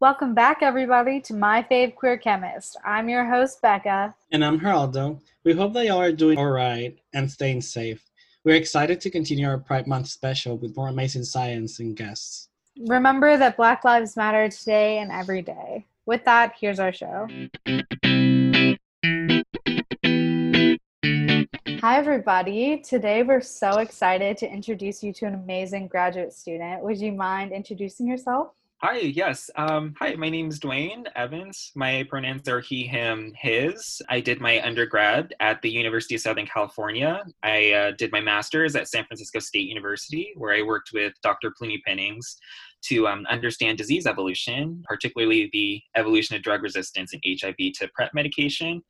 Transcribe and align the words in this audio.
Welcome 0.00 0.32
back, 0.32 0.58
everybody, 0.62 1.20
to 1.22 1.34
My 1.34 1.60
Fave 1.60 1.96
Queer 1.96 2.18
Chemist. 2.18 2.76
I'm 2.84 3.08
your 3.08 3.24
host, 3.24 3.60
Becca. 3.60 4.14
And 4.30 4.44
I'm 4.44 4.60
Geraldo. 4.60 5.20
We 5.42 5.54
hope 5.54 5.72
that 5.72 5.86
y'all 5.86 6.00
are 6.00 6.12
doing 6.12 6.38
all 6.38 6.50
right 6.50 6.96
and 7.14 7.28
staying 7.28 7.62
safe. 7.62 8.08
We're 8.44 8.54
excited 8.54 9.00
to 9.00 9.10
continue 9.10 9.48
our 9.48 9.58
Pride 9.58 9.88
Month 9.88 10.06
special 10.06 10.56
with 10.56 10.76
more 10.76 10.86
amazing 10.86 11.24
science 11.24 11.80
and 11.80 11.96
guests. 11.96 12.48
Remember 12.86 13.36
that 13.38 13.56
Black 13.56 13.82
Lives 13.82 14.16
Matter 14.16 14.48
today 14.48 14.98
and 14.98 15.10
every 15.10 15.42
day. 15.42 15.84
With 16.06 16.24
that, 16.26 16.54
here's 16.60 16.78
our 16.78 16.92
show. 16.92 17.26
Hi, 21.80 21.96
everybody. 21.98 22.78
Today 22.78 23.24
we're 23.24 23.40
so 23.40 23.78
excited 23.78 24.36
to 24.36 24.48
introduce 24.48 25.02
you 25.02 25.12
to 25.14 25.26
an 25.26 25.34
amazing 25.34 25.88
graduate 25.88 26.32
student. 26.32 26.84
Would 26.84 26.98
you 26.98 27.10
mind 27.10 27.50
introducing 27.50 28.06
yourself? 28.06 28.52
Hi, 28.80 28.98
yes. 28.98 29.50
Um, 29.56 29.92
hi, 29.98 30.14
my 30.14 30.28
name 30.28 30.46
is 30.50 30.60
Dwayne 30.60 31.04
Evans. 31.16 31.72
My 31.74 32.04
pronouns 32.08 32.48
are 32.48 32.60
he, 32.60 32.86
him, 32.86 33.32
his. 33.36 34.00
I 34.08 34.20
did 34.20 34.40
my 34.40 34.64
undergrad 34.64 35.34
at 35.40 35.60
the 35.62 35.68
University 35.68 36.14
of 36.14 36.20
Southern 36.20 36.46
California. 36.46 37.24
I 37.42 37.72
uh, 37.72 37.90
did 37.98 38.12
my 38.12 38.20
master's 38.20 38.76
at 38.76 38.86
San 38.86 39.04
Francisco 39.04 39.40
State 39.40 39.68
University, 39.68 40.32
where 40.36 40.54
I 40.54 40.62
worked 40.62 40.92
with 40.94 41.12
Dr. 41.24 41.50
Pleuni 41.50 41.82
Pennings 41.84 42.36
to 42.82 43.08
um, 43.08 43.26
understand 43.30 43.78
disease 43.78 44.06
evolution, 44.06 44.82
particularly 44.86 45.50
the 45.52 45.80
evolution 45.96 46.36
of 46.36 46.42
drug 46.42 46.62
resistance 46.62 47.12
in 47.12 47.20
HIV 47.24 47.56
to 47.74 47.88
PrEP 47.94 48.14
medication. 48.14 48.82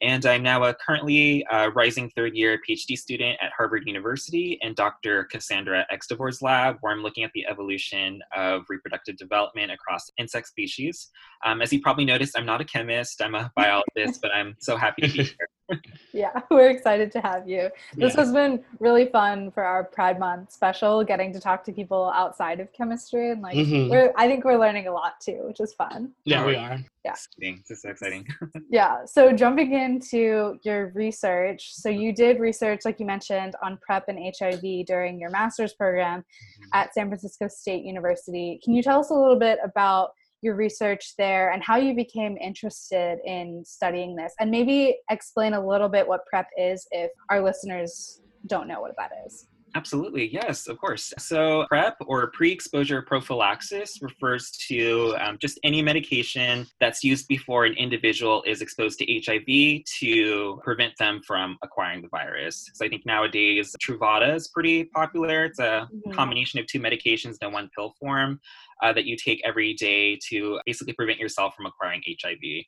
And 0.00 0.26
I'm 0.26 0.42
now 0.42 0.64
a 0.64 0.74
currently 0.74 1.46
uh, 1.46 1.70
rising 1.70 2.10
third 2.10 2.34
year 2.34 2.58
PhD 2.68 2.98
student 2.98 3.38
at 3.40 3.52
Harvard 3.56 3.84
University 3.86 4.58
in 4.60 4.74
Dr. 4.74 5.24
Cassandra 5.24 5.86
Extavour's 5.92 6.42
lab, 6.42 6.78
where 6.80 6.92
I'm 6.92 7.02
looking 7.02 7.22
at 7.22 7.30
the 7.34 7.46
evolution 7.46 8.20
of 8.36 8.64
reproductive 8.68 9.16
development 9.16 9.70
across 9.70 10.10
insect 10.18 10.48
species. 10.48 11.08
Um, 11.44 11.62
as 11.62 11.72
you 11.72 11.80
probably 11.80 12.04
noticed, 12.04 12.36
I'm 12.36 12.46
not 12.46 12.60
a 12.60 12.64
chemist, 12.64 13.22
I'm 13.22 13.36
a 13.36 13.52
biologist, 13.56 14.20
but 14.20 14.32
I'm 14.34 14.56
so 14.58 14.76
happy 14.76 15.02
to 15.02 15.08
be 15.08 15.22
here 15.22 15.80
yeah, 16.12 16.40
we're 16.50 16.70
excited 16.70 17.10
to 17.12 17.20
have 17.20 17.48
you. 17.48 17.70
This 17.94 18.14
yeah. 18.14 18.20
has 18.20 18.32
been 18.32 18.62
really 18.78 19.06
fun 19.06 19.50
for 19.50 19.64
our 19.64 19.84
Pride 19.84 20.18
Month 20.18 20.52
special, 20.52 21.04
getting 21.04 21.32
to 21.32 21.40
talk 21.40 21.64
to 21.64 21.72
people 21.72 22.10
outside 22.14 22.60
of 22.60 22.72
chemistry 22.72 23.30
and 23.30 23.42
like 23.42 23.56
mm-hmm. 23.56 23.90
we're 23.90 24.12
I 24.16 24.28
think 24.28 24.44
we're 24.44 24.58
learning 24.58 24.86
a 24.86 24.92
lot 24.92 25.20
too, 25.20 25.40
which 25.44 25.60
is 25.60 25.72
fun. 25.74 26.12
Yeah, 26.24 26.44
we 26.44 26.56
are. 26.56 26.78
Yeah. 27.04 27.14
This 27.38 27.70
is 27.70 27.82
so 27.82 27.90
exciting. 27.90 28.26
yeah. 28.70 29.04
So 29.06 29.32
jumping 29.32 29.72
into 29.72 30.58
your 30.62 30.92
research, 30.94 31.74
so 31.74 31.88
you 31.88 32.14
did 32.14 32.38
research, 32.38 32.82
like 32.84 33.00
you 33.00 33.06
mentioned, 33.06 33.56
on 33.62 33.76
PrEP 33.78 34.08
and 34.08 34.34
HIV 34.38 34.86
during 34.86 35.18
your 35.18 35.30
master's 35.30 35.72
program 35.72 36.20
mm-hmm. 36.20 36.68
at 36.72 36.94
San 36.94 37.08
Francisco 37.08 37.48
State 37.48 37.84
University. 37.84 38.60
Can 38.62 38.74
you 38.74 38.82
tell 38.82 39.00
us 39.00 39.10
a 39.10 39.14
little 39.14 39.38
bit 39.38 39.58
about 39.64 40.12
your 40.42 40.56
research 40.56 41.14
there 41.16 41.52
and 41.52 41.62
how 41.62 41.76
you 41.76 41.94
became 41.94 42.36
interested 42.36 43.18
in 43.24 43.62
studying 43.64 44.14
this 44.14 44.34
and 44.40 44.50
maybe 44.50 44.96
explain 45.10 45.54
a 45.54 45.66
little 45.66 45.88
bit 45.88 46.06
what 46.06 46.26
prep 46.26 46.48
is 46.58 46.86
if 46.90 47.10
our 47.30 47.42
listeners 47.42 48.20
don't 48.46 48.66
know 48.66 48.80
what 48.80 48.92
that 48.98 49.10
is 49.24 49.46
Absolutely, 49.74 50.32
yes, 50.32 50.68
of 50.68 50.78
course. 50.78 51.14
So, 51.18 51.64
PrEP 51.68 51.96
or 52.06 52.30
pre 52.32 52.52
exposure 52.52 53.00
prophylaxis 53.02 53.98
refers 54.02 54.50
to 54.68 55.16
um, 55.18 55.38
just 55.40 55.58
any 55.64 55.80
medication 55.80 56.66
that's 56.78 57.02
used 57.02 57.26
before 57.26 57.64
an 57.64 57.72
individual 57.74 58.42
is 58.46 58.60
exposed 58.60 58.98
to 58.98 59.06
HIV 59.06 59.84
to 60.00 60.60
prevent 60.62 60.92
them 60.98 61.22
from 61.26 61.56
acquiring 61.62 62.02
the 62.02 62.08
virus. 62.08 62.68
So, 62.74 62.84
I 62.84 62.88
think 62.88 63.06
nowadays 63.06 63.74
Truvada 63.82 64.34
is 64.34 64.48
pretty 64.48 64.84
popular. 64.84 65.46
It's 65.46 65.58
a 65.58 65.88
mm-hmm. 65.90 66.12
combination 66.12 66.60
of 66.60 66.66
two 66.66 66.80
medications 66.80 67.36
in 67.40 67.52
one 67.52 67.70
pill 67.74 67.94
form 67.98 68.40
uh, 68.82 68.92
that 68.92 69.06
you 69.06 69.16
take 69.16 69.40
every 69.44 69.74
day 69.74 70.18
to 70.28 70.60
basically 70.66 70.92
prevent 70.92 71.18
yourself 71.18 71.54
from 71.54 71.66
acquiring 71.66 72.02
HIV. 72.06 72.64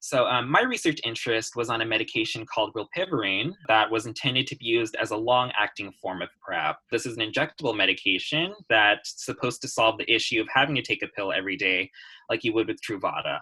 So, 0.00 0.26
um, 0.26 0.48
my 0.48 0.62
research 0.62 1.00
interest 1.04 1.56
was 1.56 1.68
on 1.68 1.80
a 1.80 1.86
medication 1.86 2.46
called 2.46 2.74
rilpivirine 2.74 3.52
that 3.66 3.90
was 3.90 4.06
intended 4.06 4.46
to 4.48 4.56
be 4.56 4.66
used 4.66 4.94
as 4.96 5.10
a 5.10 5.16
long 5.16 5.50
acting 5.58 5.90
form 6.00 6.22
of 6.22 6.28
PrEP. 6.40 6.76
This 6.92 7.06
is 7.06 7.16
an 7.16 7.28
injectable 7.28 7.76
medication 7.76 8.54
that's 8.68 9.24
supposed 9.24 9.62
to 9.62 9.68
solve 9.68 9.98
the 9.98 10.10
issue 10.12 10.40
of 10.40 10.48
having 10.52 10.76
to 10.76 10.82
take 10.82 11.02
a 11.02 11.08
pill 11.08 11.32
every 11.32 11.56
day, 11.56 11.90
like 12.30 12.44
you 12.44 12.52
would 12.52 12.68
with 12.68 12.80
Truvada. 12.82 13.40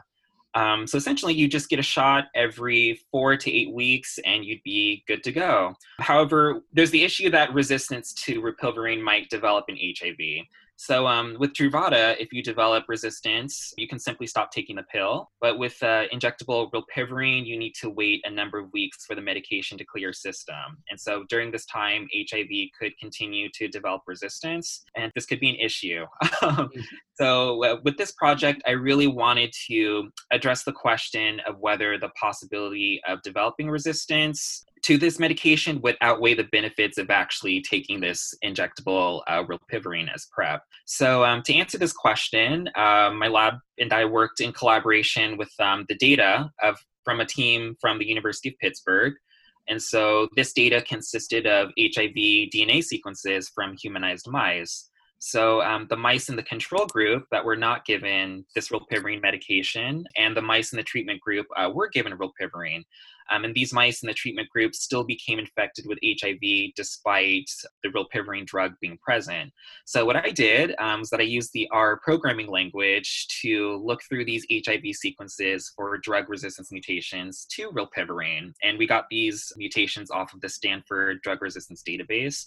Um, 0.54 0.86
so 0.86 0.96
essentially, 0.96 1.34
you 1.34 1.48
just 1.48 1.68
get 1.68 1.80
a 1.80 1.82
shot 1.82 2.26
every 2.34 3.00
four 3.10 3.36
to 3.36 3.52
eight 3.52 3.72
weeks 3.72 4.18
and 4.24 4.44
you'd 4.44 4.62
be 4.62 5.02
good 5.08 5.24
to 5.24 5.32
go. 5.32 5.74
However, 5.98 6.62
there's 6.72 6.92
the 6.92 7.02
issue 7.02 7.28
that 7.30 7.52
resistance 7.52 8.14
to 8.24 8.40
rilpivirine 8.40 9.02
might 9.02 9.28
develop 9.30 9.64
in 9.68 9.76
HIV. 9.76 10.46
So 10.76 11.06
um, 11.06 11.36
with 11.38 11.52
Truvada, 11.52 12.16
if 12.18 12.32
you 12.32 12.42
develop 12.42 12.84
resistance, 12.88 13.72
you 13.78 13.86
can 13.86 13.98
simply 13.98 14.26
stop 14.26 14.50
taking 14.50 14.76
the 14.76 14.82
pill. 14.82 15.30
But 15.40 15.58
with 15.58 15.80
uh, 15.82 16.08
injectable 16.12 16.70
rilpivirine, 16.72 17.46
you 17.46 17.58
need 17.58 17.74
to 17.80 17.90
wait 17.90 18.22
a 18.24 18.30
number 18.30 18.58
of 18.58 18.72
weeks 18.72 19.04
for 19.06 19.14
the 19.14 19.22
medication 19.22 19.78
to 19.78 19.84
clear 19.84 20.04
your 20.04 20.12
system. 20.12 20.82
And 20.90 21.00
so 21.00 21.24
during 21.28 21.50
this 21.50 21.64
time, 21.66 22.08
HIV 22.14 22.70
could 22.78 22.92
continue 22.98 23.48
to 23.54 23.68
develop 23.68 24.02
resistance, 24.06 24.84
and 24.96 25.10
this 25.14 25.26
could 25.26 25.40
be 25.40 25.50
an 25.50 25.56
issue. 25.56 26.04
Mm-hmm. 26.22 26.80
so 27.14 27.64
uh, 27.64 27.76
with 27.84 27.96
this 27.96 28.12
project, 28.12 28.62
I 28.66 28.72
really 28.72 29.06
wanted 29.06 29.52
to 29.68 30.10
address 30.30 30.64
the 30.64 30.72
question 30.72 31.40
of 31.46 31.58
whether 31.60 31.96
the 31.98 32.10
possibility 32.20 33.00
of 33.08 33.22
developing 33.22 33.70
resistance 33.70 34.64
to 34.84 34.98
this 34.98 35.18
medication 35.18 35.80
would 35.80 35.96
outweigh 36.02 36.34
the 36.34 36.44
benefits 36.44 36.98
of 36.98 37.10
actually 37.10 37.62
taking 37.62 38.00
this 38.00 38.34
injectable 38.44 39.22
uh, 39.26 39.42
rilpivirine 39.44 40.12
as 40.14 40.26
PrEP. 40.30 40.62
So, 40.84 41.24
um, 41.24 41.42
to 41.42 41.54
answer 41.54 41.78
this 41.78 41.92
question, 41.92 42.68
uh, 42.76 43.10
my 43.14 43.28
lab 43.28 43.54
and 43.78 43.92
I 43.92 44.04
worked 44.04 44.40
in 44.40 44.52
collaboration 44.52 45.38
with 45.38 45.50
um, 45.58 45.86
the 45.88 45.96
data 45.96 46.50
of 46.62 46.76
from 47.02 47.20
a 47.20 47.26
team 47.26 47.76
from 47.80 47.98
the 47.98 48.06
University 48.06 48.50
of 48.50 48.54
Pittsburgh. 48.60 49.14
And 49.68 49.82
so, 49.82 50.28
this 50.36 50.52
data 50.52 50.82
consisted 50.82 51.46
of 51.46 51.70
HIV 51.78 52.14
DNA 52.54 52.84
sequences 52.84 53.50
from 53.54 53.76
humanized 53.80 54.28
mice. 54.28 54.90
So 55.26 55.62
um, 55.62 55.86
the 55.88 55.96
mice 55.96 56.28
in 56.28 56.36
the 56.36 56.42
control 56.42 56.84
group 56.84 57.24
that 57.30 57.42
were 57.42 57.56
not 57.56 57.86
given 57.86 58.44
this 58.54 58.68
rilpivirine 58.68 59.22
medication, 59.22 60.04
and 60.18 60.36
the 60.36 60.42
mice 60.42 60.74
in 60.74 60.76
the 60.76 60.82
treatment 60.82 61.18
group 61.22 61.46
uh, 61.56 61.70
were 61.72 61.88
given 61.88 62.12
rilpivirine. 62.18 62.82
Um, 63.30 63.44
and 63.44 63.54
these 63.54 63.72
mice 63.72 64.02
in 64.02 64.06
the 64.06 64.14
treatment 64.14 64.48
group 64.50 64.74
still 64.74 65.04
became 65.04 65.38
infected 65.38 65.86
with 65.86 65.98
HIV 66.02 66.72
despite 66.76 67.50
the 67.82 67.88
rilpivirine 67.90 68.46
drug 68.46 68.72
being 68.80 68.98
present. 69.02 69.52
So 69.84 70.04
what 70.04 70.16
I 70.16 70.30
did 70.30 70.74
um, 70.78 71.00
was 71.00 71.10
that 71.10 71.20
I 71.20 71.24
used 71.24 71.50
the 71.52 71.68
R 71.72 72.00
programming 72.02 72.48
language 72.48 73.26
to 73.42 73.82
look 73.84 74.00
through 74.08 74.24
these 74.24 74.46
HIV 74.52 74.94
sequences 74.94 75.72
for 75.76 75.96
drug 75.98 76.28
resistance 76.28 76.70
mutations 76.70 77.46
to 77.52 77.70
rilpivirine. 77.70 78.52
And 78.62 78.78
we 78.78 78.86
got 78.86 79.06
these 79.10 79.52
mutations 79.56 80.10
off 80.10 80.32
of 80.34 80.40
the 80.40 80.48
Stanford 80.48 81.20
Drug 81.22 81.42
Resistance 81.42 81.82
Database. 81.86 82.44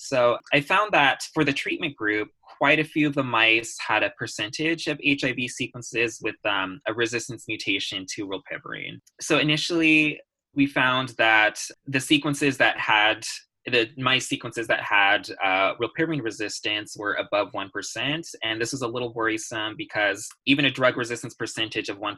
So 0.00 0.38
I 0.52 0.60
found 0.60 0.92
that 0.92 1.24
for 1.34 1.42
the 1.42 1.52
treatment 1.52 1.96
group, 1.96 2.28
quite 2.58 2.78
a 2.78 2.84
few 2.84 3.08
of 3.08 3.14
the 3.14 3.24
mice 3.24 3.76
had 3.84 4.04
a 4.04 4.10
percentage 4.10 4.86
of 4.86 5.00
HIV 5.04 5.50
sequences 5.50 6.20
with 6.22 6.36
um, 6.44 6.80
a 6.86 6.94
resistance 6.94 7.46
mutation 7.48 8.06
to 8.14 8.28
rilpivirine. 8.28 9.00
So 9.20 9.38
initially, 9.38 10.20
we 10.54 10.66
found 10.66 11.10
that 11.18 11.60
the 11.86 12.00
sequences 12.00 12.56
that 12.58 12.78
had 12.78 13.26
the 13.66 13.90
mice 13.96 14.28
sequences 14.28 14.68
that 14.68 14.80
had 14.80 15.28
uh, 15.44 15.74
rilpivirine 15.74 16.22
resistance 16.22 16.96
were 16.96 17.14
above 17.14 17.50
1%. 17.52 18.34
And 18.44 18.60
this 18.60 18.72
was 18.72 18.82
a 18.82 18.88
little 18.88 19.12
worrisome 19.12 19.74
because 19.76 20.28
even 20.46 20.64
a 20.64 20.70
drug 20.70 20.96
resistance 20.96 21.34
percentage 21.34 21.88
of 21.88 21.98
1% 21.98 22.16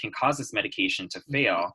can 0.00 0.12
cause 0.12 0.38
this 0.38 0.52
medication 0.52 1.08
to 1.10 1.20
fail. 1.30 1.72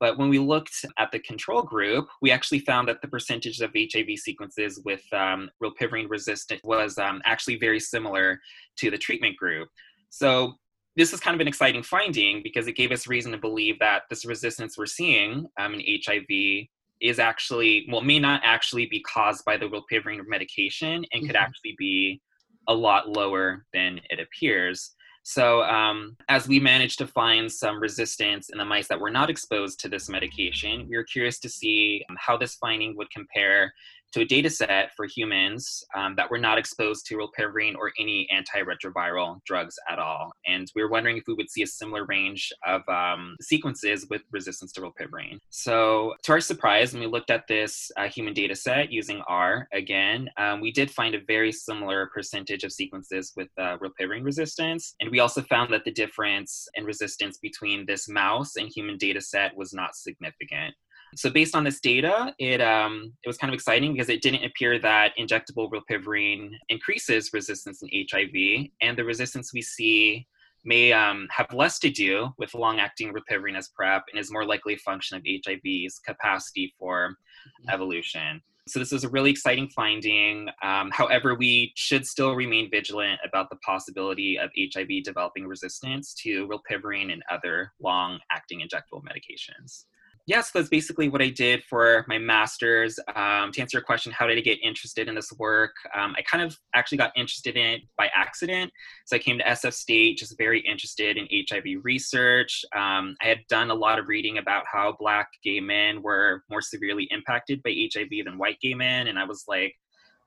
But 0.00 0.18
when 0.18 0.28
we 0.28 0.38
looked 0.38 0.84
at 0.98 1.12
the 1.12 1.18
control 1.20 1.62
group, 1.62 2.08
we 2.20 2.30
actually 2.30 2.58
found 2.60 2.88
that 2.88 3.00
the 3.00 3.08
percentage 3.08 3.60
of 3.60 3.70
HIV 3.74 4.18
sequences 4.18 4.80
with 4.84 5.02
um, 5.12 5.50
rilpivirine 5.62 6.10
resistant 6.10 6.60
was 6.64 6.98
um, 6.98 7.22
actually 7.24 7.58
very 7.58 7.80
similar 7.80 8.40
to 8.78 8.90
the 8.90 8.98
treatment 8.98 9.36
group. 9.36 9.68
So 10.10 10.54
this 10.96 11.12
is 11.12 11.20
kind 11.20 11.34
of 11.34 11.40
an 11.40 11.48
exciting 11.48 11.82
finding 11.82 12.42
because 12.42 12.66
it 12.66 12.76
gave 12.76 12.92
us 12.92 13.06
reason 13.06 13.32
to 13.32 13.38
believe 13.38 13.78
that 13.80 14.02
this 14.10 14.24
resistance 14.24 14.78
we're 14.78 14.86
seeing 14.86 15.46
um, 15.58 15.74
in 15.74 16.00
HIV 16.04 16.66
is 17.00 17.18
actually, 17.18 17.86
well, 17.90 18.00
may 18.00 18.18
not 18.18 18.40
actually 18.44 18.86
be 18.86 19.00
caused 19.00 19.44
by 19.44 19.56
the 19.56 19.66
rilpivirine 19.66 20.20
medication 20.26 21.04
and 21.12 21.22
could 21.22 21.34
mm-hmm. 21.34 21.44
actually 21.44 21.74
be 21.78 22.20
a 22.68 22.74
lot 22.74 23.08
lower 23.08 23.66
than 23.72 24.00
it 24.10 24.20
appears. 24.20 24.94
So, 25.26 25.62
um, 25.62 26.18
as 26.28 26.46
we 26.46 26.60
managed 26.60 26.98
to 26.98 27.06
find 27.06 27.50
some 27.50 27.80
resistance 27.80 28.50
in 28.50 28.58
the 28.58 28.64
mice 28.64 28.88
that 28.88 29.00
were 29.00 29.10
not 29.10 29.30
exposed 29.30 29.80
to 29.80 29.88
this 29.88 30.10
medication, 30.10 30.86
we 30.86 30.96
were 30.98 31.02
curious 31.02 31.38
to 31.40 31.48
see 31.48 32.04
um, 32.10 32.16
how 32.20 32.36
this 32.36 32.56
finding 32.56 32.94
would 32.98 33.10
compare 33.10 33.72
to 34.14 34.20
a 34.20 34.24
data 34.24 34.48
set 34.48 34.94
for 34.96 35.06
humans 35.06 35.82
um, 35.96 36.14
that 36.16 36.30
were 36.30 36.38
not 36.38 36.56
exposed 36.56 37.04
to 37.04 37.16
rilpivirine 37.16 37.74
or 37.74 37.90
any 37.98 38.28
antiretroviral 38.32 39.40
drugs 39.44 39.74
at 39.90 39.98
all. 39.98 40.30
And 40.46 40.70
we 40.76 40.82
were 40.82 40.88
wondering 40.88 41.16
if 41.16 41.24
we 41.26 41.34
would 41.34 41.50
see 41.50 41.62
a 41.62 41.66
similar 41.66 42.04
range 42.04 42.52
of 42.64 42.88
um, 42.88 43.36
sequences 43.40 44.06
with 44.08 44.22
resistance 44.30 44.70
to 44.72 44.82
rilpivirine. 44.82 45.38
So, 45.50 46.14
to 46.22 46.32
our 46.32 46.40
surprise, 46.40 46.92
when 46.92 47.00
we 47.00 47.08
looked 47.08 47.32
at 47.32 47.48
this 47.48 47.90
uh, 47.96 48.06
human 48.06 48.34
data 48.34 48.54
set 48.54 48.92
using 48.92 49.20
R 49.26 49.66
again, 49.72 50.30
um, 50.36 50.60
we 50.60 50.70
did 50.70 50.92
find 50.92 51.16
a 51.16 51.20
very 51.26 51.50
similar 51.50 52.08
percentage 52.14 52.62
of 52.62 52.72
sequences 52.72 53.32
with 53.36 53.48
uh, 53.58 53.78
rilpivirine 53.78 54.24
resistance. 54.24 54.94
And 55.00 55.10
we 55.10 55.18
also 55.18 55.42
found 55.42 55.72
that 55.72 55.84
the 55.84 55.90
difference 55.90 56.68
in 56.74 56.84
resistance 56.84 57.38
between 57.38 57.84
this 57.84 58.08
mouse 58.08 58.54
and 58.54 58.70
human 58.72 58.96
data 58.96 59.20
set 59.20 59.56
was 59.56 59.72
not 59.72 59.96
significant. 59.96 60.76
So 61.16 61.30
based 61.30 61.54
on 61.54 61.64
this 61.64 61.80
data, 61.80 62.34
it 62.38 62.60
um, 62.60 63.12
it 63.22 63.28
was 63.28 63.36
kind 63.36 63.52
of 63.52 63.54
exciting 63.54 63.92
because 63.92 64.08
it 64.08 64.22
didn't 64.22 64.44
appear 64.44 64.78
that 64.80 65.12
injectable 65.18 65.70
rilpivirine 65.70 66.50
increases 66.68 67.30
resistance 67.32 67.82
in 67.82 68.06
HIV, 68.10 68.68
and 68.80 68.98
the 68.98 69.04
resistance 69.04 69.52
we 69.52 69.62
see 69.62 70.26
may 70.64 70.92
um, 70.92 71.28
have 71.30 71.52
less 71.52 71.78
to 71.78 71.90
do 71.90 72.30
with 72.38 72.54
long-acting 72.54 73.12
rilpivirine 73.12 73.56
as 73.56 73.68
PrEP 73.68 74.02
and 74.10 74.18
is 74.18 74.32
more 74.32 74.46
likely 74.46 74.74
a 74.74 74.78
function 74.78 75.16
of 75.16 75.22
HIV's 75.24 75.98
capacity 75.98 76.74
for 76.78 77.10
mm-hmm. 77.10 77.70
evolution. 77.70 78.42
So 78.66 78.78
this 78.78 78.92
is 78.94 79.04
a 79.04 79.10
really 79.10 79.30
exciting 79.30 79.68
finding. 79.68 80.48
Um, 80.62 80.90
however, 80.90 81.34
we 81.34 81.72
should 81.76 82.06
still 82.06 82.34
remain 82.34 82.70
vigilant 82.70 83.20
about 83.22 83.50
the 83.50 83.56
possibility 83.56 84.38
of 84.38 84.50
HIV 84.56 85.04
developing 85.04 85.46
resistance 85.46 86.14
to 86.22 86.48
rilpivirine 86.48 87.12
and 87.12 87.22
other 87.30 87.72
long-acting 87.78 88.60
injectable 88.60 89.02
medications 89.02 89.84
yes, 90.26 90.50
that's 90.50 90.68
basically 90.68 91.08
what 91.08 91.22
I 91.22 91.28
did 91.28 91.62
for 91.64 92.04
my 92.08 92.18
master's. 92.18 92.98
Um, 93.14 93.52
to 93.52 93.60
answer 93.60 93.78
your 93.78 93.82
question, 93.84 94.12
how 94.12 94.26
did 94.26 94.38
I 94.38 94.40
get 94.40 94.58
interested 94.62 95.08
in 95.08 95.14
this 95.14 95.32
work? 95.38 95.72
Um, 95.94 96.14
I 96.16 96.22
kind 96.22 96.42
of 96.42 96.56
actually 96.74 96.98
got 96.98 97.12
interested 97.16 97.56
in 97.56 97.66
it 97.66 97.80
by 97.98 98.10
accident. 98.14 98.72
So 99.06 99.16
I 99.16 99.18
came 99.18 99.38
to 99.38 99.44
SF 99.44 99.74
State 99.74 100.18
just 100.18 100.36
very 100.38 100.60
interested 100.60 101.16
in 101.16 101.28
HIV 101.48 101.84
research. 101.84 102.64
Um, 102.74 103.16
I 103.22 103.26
had 103.28 103.40
done 103.48 103.70
a 103.70 103.74
lot 103.74 103.98
of 103.98 104.08
reading 104.08 104.38
about 104.38 104.64
how 104.70 104.96
Black 104.98 105.28
gay 105.42 105.60
men 105.60 106.02
were 106.02 106.42
more 106.50 106.62
severely 106.62 107.08
impacted 107.10 107.62
by 107.62 107.74
HIV 107.94 108.24
than 108.24 108.38
white 108.38 108.58
gay 108.60 108.74
men. 108.74 109.08
And 109.08 109.18
I 109.18 109.24
was 109.24 109.44
like, 109.48 109.74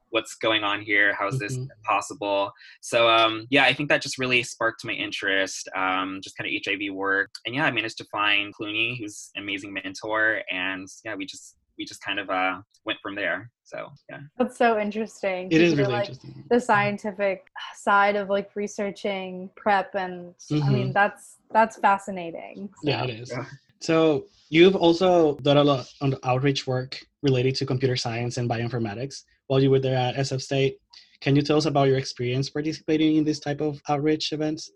what's 0.10 0.36
going 0.36 0.64
on 0.64 0.82
here 0.82 1.14
how 1.14 1.28
is 1.28 1.40
this 1.40 1.58
mm-hmm. 1.58 1.66
possible 1.84 2.52
so 2.82 3.10
um, 3.10 3.46
yeah 3.50 3.66
i 3.66 3.74
think 3.74 3.90
that 3.90 4.02
just 4.02 4.18
really 4.18 4.44
sparked 4.44 4.84
my 4.86 4.94
interest 4.94 5.70
um, 5.76 6.20
just 6.24 6.38
kind 6.38 6.50
of 6.50 6.62
hiv 6.66 6.94
work 6.94 7.30
and 7.46 7.56
yeah 7.56 7.66
i 7.66 7.72
managed 7.72 7.98
to 7.98 8.06
find 8.06 8.54
Pleuni 8.56 8.98
who's 8.98 9.30
an 9.36 9.44
amazing 9.44 9.74
mentor 9.74 10.42
and 10.52 10.88
yeah 11.04 11.16
we 11.16 11.26
just 11.26 11.56
we 11.78 11.86
just 11.86 12.02
kind 12.02 12.20
of 12.20 12.30
uh, 12.30 12.58
went 12.86 13.00
from 13.02 13.16
there 13.16 13.52
so 13.64 13.90
yeah 14.10 14.20
that's 14.38 14.58
so 14.58 14.80
interesting 14.80 15.52
it 15.52 15.62
is 15.62 15.76
really 15.76 15.94
like, 15.94 16.10
interesting 16.10 16.44
the 16.50 16.60
scientific 16.60 17.48
side 17.76 18.16
of 18.16 18.30
like 18.30 18.50
researching 18.56 19.50
prep 19.56 19.94
and 19.96 20.34
mm-hmm. 20.52 20.64
i 20.64 20.70
mean 20.70 20.84
mm-hmm. 20.86 20.92
that's 20.94 21.38
that's 21.52 21.78
fascinating 21.78 22.70
so. 22.84 22.90
yeah 22.90 23.04
it 23.04 23.10
is 23.10 23.32
yeah. 23.32 23.46
so 23.80 24.26
you've 24.50 24.76
also 24.76 25.36
done 25.38 25.58
a 25.58 25.64
lot 25.64 25.88
on 26.02 26.16
outreach 26.24 26.66
work 26.66 27.00
related 27.22 27.56
to 27.56 27.66
computer 27.66 27.96
science 27.96 28.38
and 28.38 28.50
bioinformatics 28.50 29.24
while 29.48 29.62
you 29.62 29.72
were 29.72 29.80
there 29.80 29.98
at 29.98 30.16
SF 30.16 30.42
State. 30.42 30.78
Can 31.22 31.36
you 31.36 31.42
tell 31.42 31.58
us 31.58 31.66
about 31.66 31.88
your 31.88 31.98
experience 31.98 32.50
participating 32.50 33.16
in 33.16 33.24
this 33.24 33.40
type 33.40 33.62
of 33.62 33.82
outreach 33.90 34.32
events? 34.32 34.72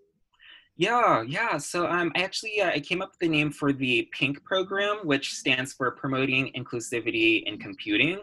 Yeah, 0.77 1.23
yeah. 1.27 1.57
So 1.57 1.87
um, 1.87 2.11
I 2.15 2.23
actually 2.23 2.59
uh, 2.61 2.71
I 2.71 2.79
came 2.79 3.01
up 3.01 3.09
with 3.11 3.19
the 3.19 3.27
name 3.27 3.51
for 3.51 3.71
the 3.71 4.09
PINK 4.13 4.43
program, 4.43 4.99
which 5.03 5.33
stands 5.33 5.73
for 5.73 5.91
Promoting 5.91 6.51
Inclusivity 6.55 7.43
in 7.45 7.59
Computing. 7.59 8.21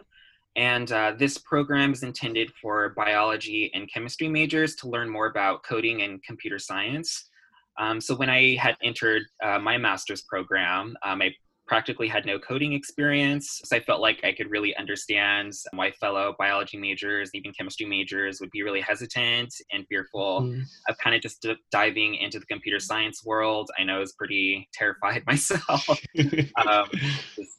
And 0.55 0.91
uh, 0.91 1.13
this 1.17 1.37
program 1.37 1.93
is 1.93 2.03
intended 2.03 2.51
for 2.61 2.89
biology 2.89 3.71
and 3.73 3.89
chemistry 3.89 4.27
majors 4.27 4.75
to 4.77 4.89
learn 4.89 5.09
more 5.09 5.27
about 5.27 5.63
coding 5.63 6.01
and 6.01 6.21
computer 6.23 6.59
science. 6.59 7.29
Um, 7.79 8.01
so 8.01 8.15
when 8.15 8.29
I 8.29 8.55
had 8.55 8.75
entered 8.83 9.23
uh, 9.41 9.59
my 9.59 9.77
master's 9.77 10.23
program, 10.23 10.97
um, 11.03 11.21
I 11.21 11.33
practically 11.69 12.07
had 12.07 12.25
no 12.25 12.39
coding 12.39 12.73
experience. 12.73 13.61
So 13.63 13.75
I 13.77 13.79
felt 13.79 14.01
like 14.01 14.19
I 14.23 14.33
could 14.33 14.49
really 14.49 14.75
understand 14.75 15.53
why 15.71 15.91
fellow 15.91 16.35
biology 16.39 16.77
majors, 16.77 17.29
even 17.35 17.53
chemistry 17.55 17.85
majors, 17.85 18.41
would 18.41 18.49
be 18.49 18.63
really 18.63 18.81
hesitant 18.81 19.53
and 19.71 19.85
fearful 19.87 20.41
mm. 20.41 20.63
of 20.89 20.97
kind 20.97 21.15
of 21.15 21.21
just 21.21 21.45
diving 21.71 22.15
into 22.15 22.39
the 22.39 22.47
computer 22.47 22.79
science 22.79 23.23
world. 23.23 23.69
I 23.79 23.83
know 23.83 23.97
I 23.97 23.99
was 23.99 24.13
pretty 24.13 24.67
terrified 24.73 25.23
myself. 25.27 25.87
um, 26.65 26.89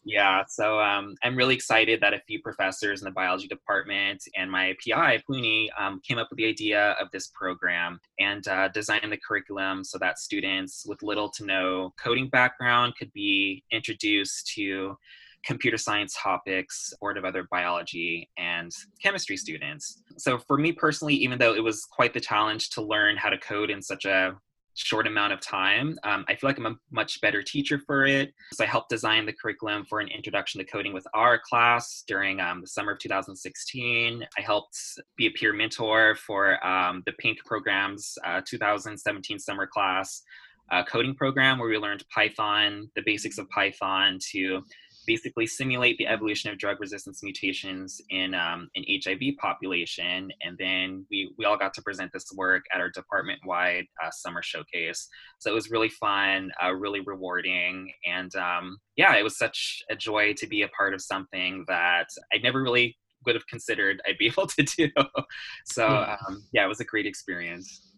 yeah, 0.04 0.42
so 0.48 0.80
um, 0.80 1.14
I'm 1.22 1.36
really 1.36 1.54
excited 1.54 2.00
that 2.00 2.12
a 2.12 2.20
few 2.26 2.42
professors 2.42 3.00
in 3.00 3.04
the 3.04 3.12
biology 3.12 3.46
department 3.46 4.24
and 4.36 4.50
my 4.50 4.74
PI, 4.84 5.22
Pleuni, 5.30 5.68
um, 5.78 6.00
came 6.06 6.18
up 6.18 6.26
with 6.30 6.38
the 6.38 6.48
idea 6.48 6.96
of 7.00 7.06
this 7.12 7.28
program 7.28 8.00
and 8.18 8.46
uh, 8.48 8.66
designed 8.68 9.12
the 9.12 9.18
curriculum 9.24 9.84
so 9.84 9.98
that 9.98 10.18
students 10.18 10.84
with 10.84 11.00
little 11.04 11.30
to 11.30 11.44
no 11.44 11.94
coding 12.02 12.28
background 12.28 12.94
could 12.98 13.12
be 13.12 13.62
introduced 13.70 14.00
introduced 14.00 14.52
to 14.55 14.97
computer 15.44 15.79
science 15.79 16.14
topics, 16.19 16.93
board 17.00 17.17
of 17.17 17.25
other 17.25 17.47
biology 17.50 18.29
and 18.37 18.70
chemistry 19.02 19.37
students. 19.37 20.02
So 20.19 20.38
for 20.38 20.58
me 20.58 20.73
personally, 20.73 21.14
even 21.14 21.38
though 21.38 21.55
it 21.55 21.64
was 21.64 21.85
quite 21.85 22.12
the 22.12 22.20
challenge 22.20 22.70
to 22.70 22.82
learn 22.82 23.17
how 23.17 23.31
to 23.31 23.38
code 23.38 23.70
in 23.70 23.81
such 23.81 24.05
a 24.05 24.37
short 24.75 25.06
amount 25.06 25.32
of 25.32 25.41
time. 25.41 25.99
Um, 26.05 26.25
I 26.29 26.37
feel 26.37 26.49
like 26.49 26.56
I'm 26.56 26.67
a 26.67 26.76
much 26.91 27.20
better 27.20 27.43
teacher 27.43 27.79
for 27.79 28.06
it. 28.06 28.32
So 28.52 28.64
I 28.64 28.67
helped 28.67 28.88
design 28.88 29.26
the 29.26 29.32
curriculum 29.32 29.85
for 29.85 30.00
an 30.00 30.08
introduction 30.08 30.58
to 30.58 30.64
coding 30.64 30.94
with 30.94 31.06
our 31.12 31.38
class 31.38 32.05
during 32.06 32.41
um, 32.41 32.61
the 32.61 32.67
summer 32.67 32.93
of 32.93 32.99
2016. 32.99 34.25
I 34.38 34.41
helped 34.41 34.79
be 35.17 35.26
a 35.26 35.31
peer 35.31 35.53
mentor 35.53 36.14
for 36.14 36.64
um, 36.64 37.03
the 37.05 37.12
Pink 37.12 37.38
program's 37.44 38.17
uh, 38.25 38.41
2017 38.46 39.38
summer 39.38 39.67
class 39.67 40.23
uh, 40.70 40.84
coding 40.84 41.14
program 41.14 41.58
where 41.58 41.69
we 41.69 41.78
learned 41.78 42.05
Python, 42.14 42.90
the 42.94 43.02
basics 43.05 43.38
of 43.38 43.49
Python 43.50 44.19
to 44.32 44.62
basically 45.06 45.46
simulate 45.46 45.99
the 45.99 46.06
evolution 46.06 46.50
of 46.50 46.58
drug 46.58 46.81
resistance 46.81 47.22
mutations 47.22 48.00
in 48.11 48.34
um, 48.34 48.69
an 48.76 48.84
HIV 48.88 49.37
population. 49.38 50.31
And 50.43 50.56
then 50.58 51.06
we, 51.11 51.32
we 51.38 51.44
all 51.44 51.56
got 51.56 51.75
to 51.75 51.82
present 51.82 52.12
this 52.12 52.26
work 52.37 52.62
at 52.72 52.81
our 52.81 52.90
department 52.90 53.40
wide 53.44 53.87
uh, 54.05 54.11
summer 54.11 54.43
showcase. 54.43 55.08
So 55.38 55.50
it 55.50 55.55
was 55.55 55.70
really 55.70 55.88
fun, 55.88 56.52
uh, 56.62 56.75
really 56.75 57.00
rewarding. 57.00 57.93
And 58.06 58.34
um, 58.37 58.78
yeah, 58.96 59.17
it 59.17 59.25
was 59.25 59.37
such 59.38 59.82
a 59.90 59.96
joy 59.96 60.34
to 60.34 60.46
be 60.46 60.62
a 60.62 60.69
part 60.69 60.94
of 60.94 61.02
something 61.02 61.64
that 61.67 62.06
I 62.32 62.38
never 62.38 62.62
really 62.62 62.96
would 63.26 63.34
have 63.34 63.46
considered 63.46 64.00
I'd 64.06 64.19
be 64.19 64.26
able 64.38 64.46
to 64.46 64.62
do. 64.62 64.88
So 65.67 65.87
um, 65.87 66.44
yeah, 66.52 66.64
it 66.64 66.69
was 66.69 66.81
a 66.81 66.84
great 66.84 67.06
experience. 67.06 67.89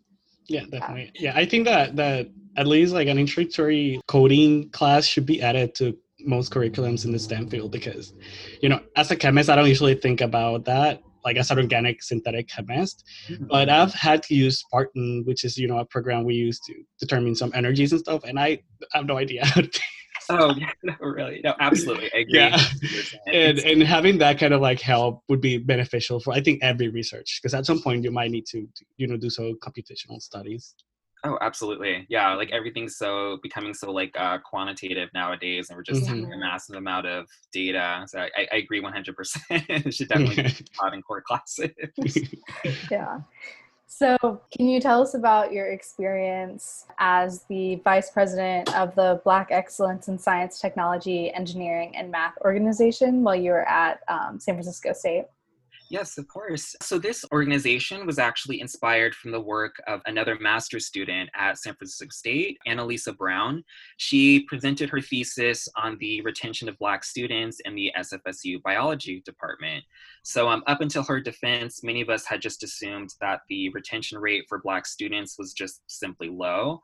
Yeah, 0.49 0.65
definitely. 0.71 1.13
Yeah, 1.15 1.33
I 1.35 1.45
think 1.45 1.65
that 1.67 1.97
that 1.97 2.29
at 2.57 2.67
least 2.67 2.93
like 2.93 3.09
an 3.09 3.19
introductory 3.19 4.01
coding 4.09 4.71
class 4.71 5.05
should 5.05 5.27
be 5.27 5.41
added 5.41 5.75
to 5.77 5.97
most 6.21 6.53
curriculums 6.53 7.05
in 7.05 7.13
the 7.13 7.19
STEM 7.19 7.49
field 7.49 7.73
because, 7.73 8.13
you 8.61 8.69
know, 8.69 8.81
as 8.97 9.11
a 9.11 9.17
chemist, 9.17 9.51
I 9.51 9.57
don't 9.57 9.69
usually 9.69 9.95
think 9.95 10.21
about 10.21 10.65
that 10.67 11.03
like 11.25 11.37
as 11.37 11.51
an 11.51 11.59
organic 11.59 12.03
synthetic 12.03 12.49
chemist. 12.49 13.05
Mm-hmm. 13.29 13.47
But 13.47 13.69
I've 13.69 13.95
had 13.95 14.23
to 14.25 14.35
use 14.35 14.61
Spartan, 14.61 15.23
which 15.25 15.45
is 15.45 15.57
you 15.57 15.69
know 15.69 15.79
a 15.79 15.85
program 15.85 16.25
we 16.25 16.35
use 16.35 16.61
to 16.61 16.75
determine 16.99 17.35
some 17.35 17.53
energies 17.55 17.93
and 17.93 18.01
stuff, 18.01 18.25
and 18.25 18.39
I 18.39 18.63
have 18.93 19.07
no 19.07 19.19
idea 19.19 19.45
how 19.47 19.61
to 19.61 19.81
oh 20.33 20.55
yeah, 20.59 20.71
no, 20.83 20.95
really, 21.01 21.41
no, 21.45 21.55
absolutely, 21.61 22.11
I 22.15 22.19
agree. 22.19 22.39
Yeah, 22.39 22.65
and 23.33 23.59
and 23.59 23.83
having 23.83 24.19
that 24.19 24.39
kind 24.39 24.55
of 24.55 24.61
like 24.61 24.81
help 24.81 25.23
would 25.29 25.41
be 25.41 25.59
beneficial 25.59 26.21
for 26.21 26.33
I 26.33 26.41
think 26.41 26.63
every 26.63 26.89
research 26.89 27.41
because 27.41 27.55
at 27.55 27.67
some 27.67 27.81
point 27.81 28.05
you 28.05 28.11
might 28.11 28.31
need 28.31 28.47
to 28.47 28.67
you 28.97 29.07
know 29.07 29.17
do 29.17 29.31
some 29.31 29.59
computational 29.63 30.21
studies. 30.21 30.75
Oh, 31.25 31.39
absolutely. 31.41 32.05
Yeah, 32.09 32.35
like 32.35 32.51
everything's 32.51 32.97
so 32.97 33.39
becoming 33.45 33.75
so 33.75 33.93
like 33.93 34.13
uh, 34.19 34.39
quantitative 34.39 35.09
nowadays, 35.15 35.69
and 35.71 35.77
we're 35.77 35.85
just 35.85 36.03
mm-hmm. 36.03 36.25
having 36.25 36.33
a 36.33 36.37
massive 36.37 36.75
amount 36.75 37.07
of 37.07 37.27
data. 37.53 38.05
So 38.09 38.19
I, 38.19 38.49
I 38.53 38.57
agree 38.57 38.83
100%. 38.83 39.15
it 39.51 39.95
should 39.95 40.09
definitely 40.09 40.43
be 40.43 40.65
taught 40.77 40.95
in 40.95 41.03
core 41.03 41.23
classes. 41.23 41.71
yeah. 42.91 43.19
So, 43.95 44.41
can 44.51 44.69
you 44.69 44.81
tell 44.81 45.03
us 45.03 45.13
about 45.13 45.53
your 45.53 45.71
experience 45.71 46.87
as 46.99 47.45
the 47.51 47.75
vice 47.85 48.11
president 48.11 48.75
of 48.75 48.95
the 48.95 49.21
Black 49.23 49.49
Excellence 49.51 50.09
in 50.09 50.19
Science, 50.19 50.63
Technology, 50.63 51.31
Engineering, 51.35 51.95
and 51.95 52.11
Math 52.11 52.33
organization 52.41 53.23
while 53.23 53.37
you 53.37 53.51
were 53.51 53.69
at 53.69 54.01
um, 54.09 54.41
San 54.41 54.55
Francisco 54.55 54.95
State? 54.95 55.27
Yes, 55.93 56.17
of 56.17 56.27
course. 56.27 56.75
So, 56.81 56.99
this 56.99 57.23
organization 57.33 58.07
was 58.07 58.19
actually 58.19 58.63
inspired 58.63 59.15
from 59.15 59.31
the 59.31 59.43
work 59.43 59.75
of 59.87 60.01
another 60.07 60.39
master's 60.41 60.87
student 60.87 61.29
at 61.35 61.59
San 61.59 61.75
Francisco 61.75 62.09
State, 62.11 62.57
Annalisa 62.67 63.15
Brown. 63.15 63.63
She 63.99 64.41
presented 64.45 64.89
her 64.89 65.03
thesis 65.03 65.69
on 65.77 65.99
the 66.01 66.23
retention 66.23 66.67
of 66.71 66.79
Black 66.79 67.05
students 67.05 67.61
in 67.67 67.75
the 67.75 67.93
SFSU 67.95 68.63
biology 68.63 69.21
department. 69.27 69.85
So, 70.23 70.49
um, 70.49 70.63
up 70.67 70.81
until 70.81 71.03
her 71.03 71.21
defense, 71.21 71.85
many 71.85 72.01
of 72.01 72.09
us 72.09 72.25
had 72.25 72.41
just 72.41 72.63
assumed 72.63 73.11
that 73.21 73.41
the 73.51 73.69
retention 73.75 74.19
rate 74.19 74.47
for 74.49 74.63
Black 74.63 74.87
students 74.87 75.37
was 75.39 75.53
just 75.53 75.83
simply 75.89 76.31
low. 76.31 76.81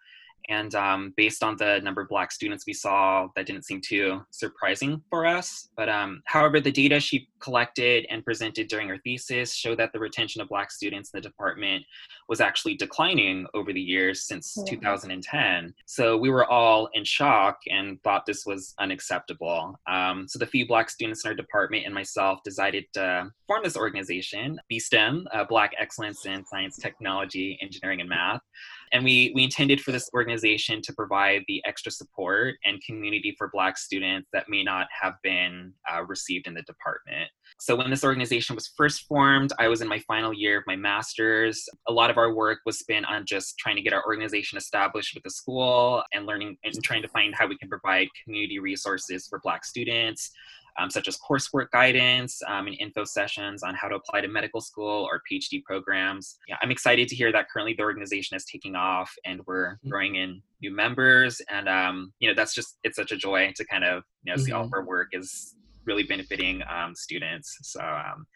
And 0.48 0.74
um, 0.74 1.12
based 1.16 1.42
on 1.42 1.56
the 1.56 1.80
number 1.82 2.00
of 2.00 2.08
Black 2.08 2.32
students 2.32 2.64
we 2.66 2.72
saw, 2.72 3.28
that 3.36 3.46
didn't 3.46 3.66
seem 3.66 3.80
too 3.80 4.22
surprising 4.30 5.02
for 5.10 5.26
us. 5.26 5.68
But 5.76 5.88
um, 5.88 6.22
however, 6.24 6.60
the 6.60 6.72
data 6.72 7.00
she 7.00 7.28
collected 7.40 8.06
and 8.10 8.24
presented 8.24 8.68
during 8.68 8.88
her 8.88 8.98
thesis 8.98 9.54
showed 9.54 9.78
that 9.78 9.92
the 9.92 9.98
retention 9.98 10.40
of 10.40 10.48
Black 10.48 10.70
students 10.70 11.10
in 11.12 11.18
the 11.18 11.28
department 11.28 11.84
was 12.28 12.40
actually 12.40 12.76
declining 12.76 13.46
over 13.54 13.72
the 13.72 13.80
years 13.80 14.26
since 14.26 14.54
yeah. 14.56 14.70
2010. 14.70 15.74
So 15.86 16.16
we 16.16 16.30
were 16.30 16.50
all 16.50 16.88
in 16.94 17.04
shock 17.04 17.58
and 17.70 18.02
thought 18.02 18.26
this 18.26 18.44
was 18.46 18.74
unacceptable. 18.78 19.78
Um, 19.86 20.26
so 20.28 20.38
the 20.38 20.46
few 20.46 20.66
Black 20.66 20.90
students 20.90 21.24
in 21.24 21.30
our 21.30 21.34
department 21.34 21.84
and 21.84 21.94
myself 21.94 22.40
decided 22.42 22.84
to 22.94 23.30
form 23.46 23.62
this 23.64 23.76
organization, 23.76 24.58
BSTEM, 24.70 25.24
uh, 25.32 25.44
Black 25.44 25.72
Excellence 25.78 26.26
in 26.26 26.44
Science, 26.44 26.76
Technology, 26.76 27.58
Engineering, 27.62 28.00
and 28.00 28.08
Math. 28.08 28.40
And 28.92 29.04
we, 29.04 29.32
we 29.34 29.44
intended 29.44 29.80
for 29.80 29.92
this 29.92 30.10
organization 30.14 30.80
to 30.82 30.92
provide 30.92 31.42
the 31.48 31.62
extra 31.66 31.92
support 31.92 32.56
and 32.64 32.82
community 32.82 33.34
for 33.36 33.50
Black 33.52 33.78
students 33.78 34.28
that 34.32 34.48
may 34.48 34.62
not 34.62 34.86
have 35.00 35.14
been 35.22 35.72
uh, 35.92 36.04
received 36.04 36.46
in 36.46 36.54
the 36.54 36.62
department. 36.62 37.30
So, 37.58 37.76
when 37.76 37.90
this 37.90 38.04
organization 38.04 38.54
was 38.54 38.70
first 38.76 39.06
formed, 39.06 39.52
I 39.58 39.68
was 39.68 39.80
in 39.80 39.88
my 39.88 39.98
final 40.00 40.32
year 40.32 40.58
of 40.58 40.64
my 40.66 40.76
master's. 40.76 41.68
A 41.88 41.92
lot 41.92 42.10
of 42.10 42.18
our 42.18 42.34
work 42.34 42.60
was 42.66 42.78
spent 42.78 43.06
on 43.06 43.24
just 43.26 43.58
trying 43.58 43.76
to 43.76 43.82
get 43.82 43.92
our 43.92 44.04
organization 44.04 44.58
established 44.58 45.14
with 45.14 45.24
the 45.24 45.30
school 45.30 46.02
and 46.12 46.26
learning 46.26 46.56
and 46.64 46.74
trying 46.82 47.02
to 47.02 47.08
find 47.08 47.34
how 47.34 47.46
we 47.46 47.56
can 47.56 47.68
provide 47.68 48.08
community 48.24 48.58
resources 48.58 49.26
for 49.28 49.40
Black 49.40 49.64
students 49.64 50.30
um, 50.78 50.90
such 50.90 51.08
as 51.08 51.18
coursework 51.18 51.70
guidance 51.70 52.40
um, 52.46 52.66
and 52.66 52.76
info 52.78 53.04
sessions 53.04 53.62
on 53.62 53.74
how 53.74 53.88
to 53.88 53.96
apply 53.96 54.20
to 54.20 54.28
medical 54.28 54.60
school 54.60 55.08
or 55.10 55.20
PhD 55.30 55.62
programs. 55.64 56.38
Yeah, 56.48 56.56
I'm 56.62 56.70
excited 56.70 57.08
to 57.08 57.16
hear 57.16 57.32
that 57.32 57.48
currently 57.50 57.74
the 57.74 57.82
organization 57.82 58.36
is 58.36 58.44
taking 58.44 58.76
off 58.76 59.12
and 59.24 59.40
we're 59.46 59.74
mm-hmm. 59.74 59.88
growing 59.88 60.16
in 60.16 60.42
new 60.62 60.74
members. 60.74 61.40
And, 61.50 61.68
um, 61.68 62.12
you 62.20 62.28
know, 62.28 62.34
that's 62.34 62.54
just, 62.54 62.78
it's 62.84 62.96
such 62.96 63.12
a 63.12 63.16
joy 63.16 63.52
to 63.56 63.64
kind 63.64 63.84
of, 63.84 64.04
you 64.22 64.32
know, 64.32 64.36
mm-hmm. 64.36 64.44
see 64.44 64.52
all 64.52 64.64
of 64.64 64.72
our 64.72 64.84
work 64.84 65.08
is 65.12 65.54
really 65.84 66.04
benefiting 66.04 66.62
um, 66.70 66.94
students. 66.94 67.56
So, 67.62 67.80
um, 67.80 68.26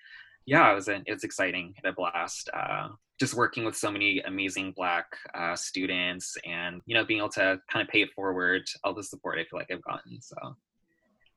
yeah, 0.46 0.70
it 0.72 0.74
was, 0.74 0.88
a, 0.88 1.02
it's 1.06 1.24
exciting, 1.24 1.74
a 1.84 1.92
blast. 1.92 2.50
Uh, 2.52 2.88
just 3.20 3.34
working 3.34 3.64
with 3.64 3.76
so 3.76 3.88
many 3.88 4.20
amazing 4.22 4.72
black 4.72 5.06
uh, 5.34 5.54
students 5.54 6.36
and 6.44 6.80
you 6.86 6.94
know 6.94 7.04
being 7.04 7.20
able 7.20 7.28
to 7.28 7.56
kind 7.70 7.80
of 7.80 7.88
pay 7.88 8.02
it 8.02 8.08
forward 8.16 8.62
all 8.82 8.92
the 8.92 9.02
support 9.02 9.38
i 9.38 9.44
feel 9.44 9.60
like 9.60 9.70
i've 9.70 9.82
gotten 9.82 10.20
so 10.20 10.34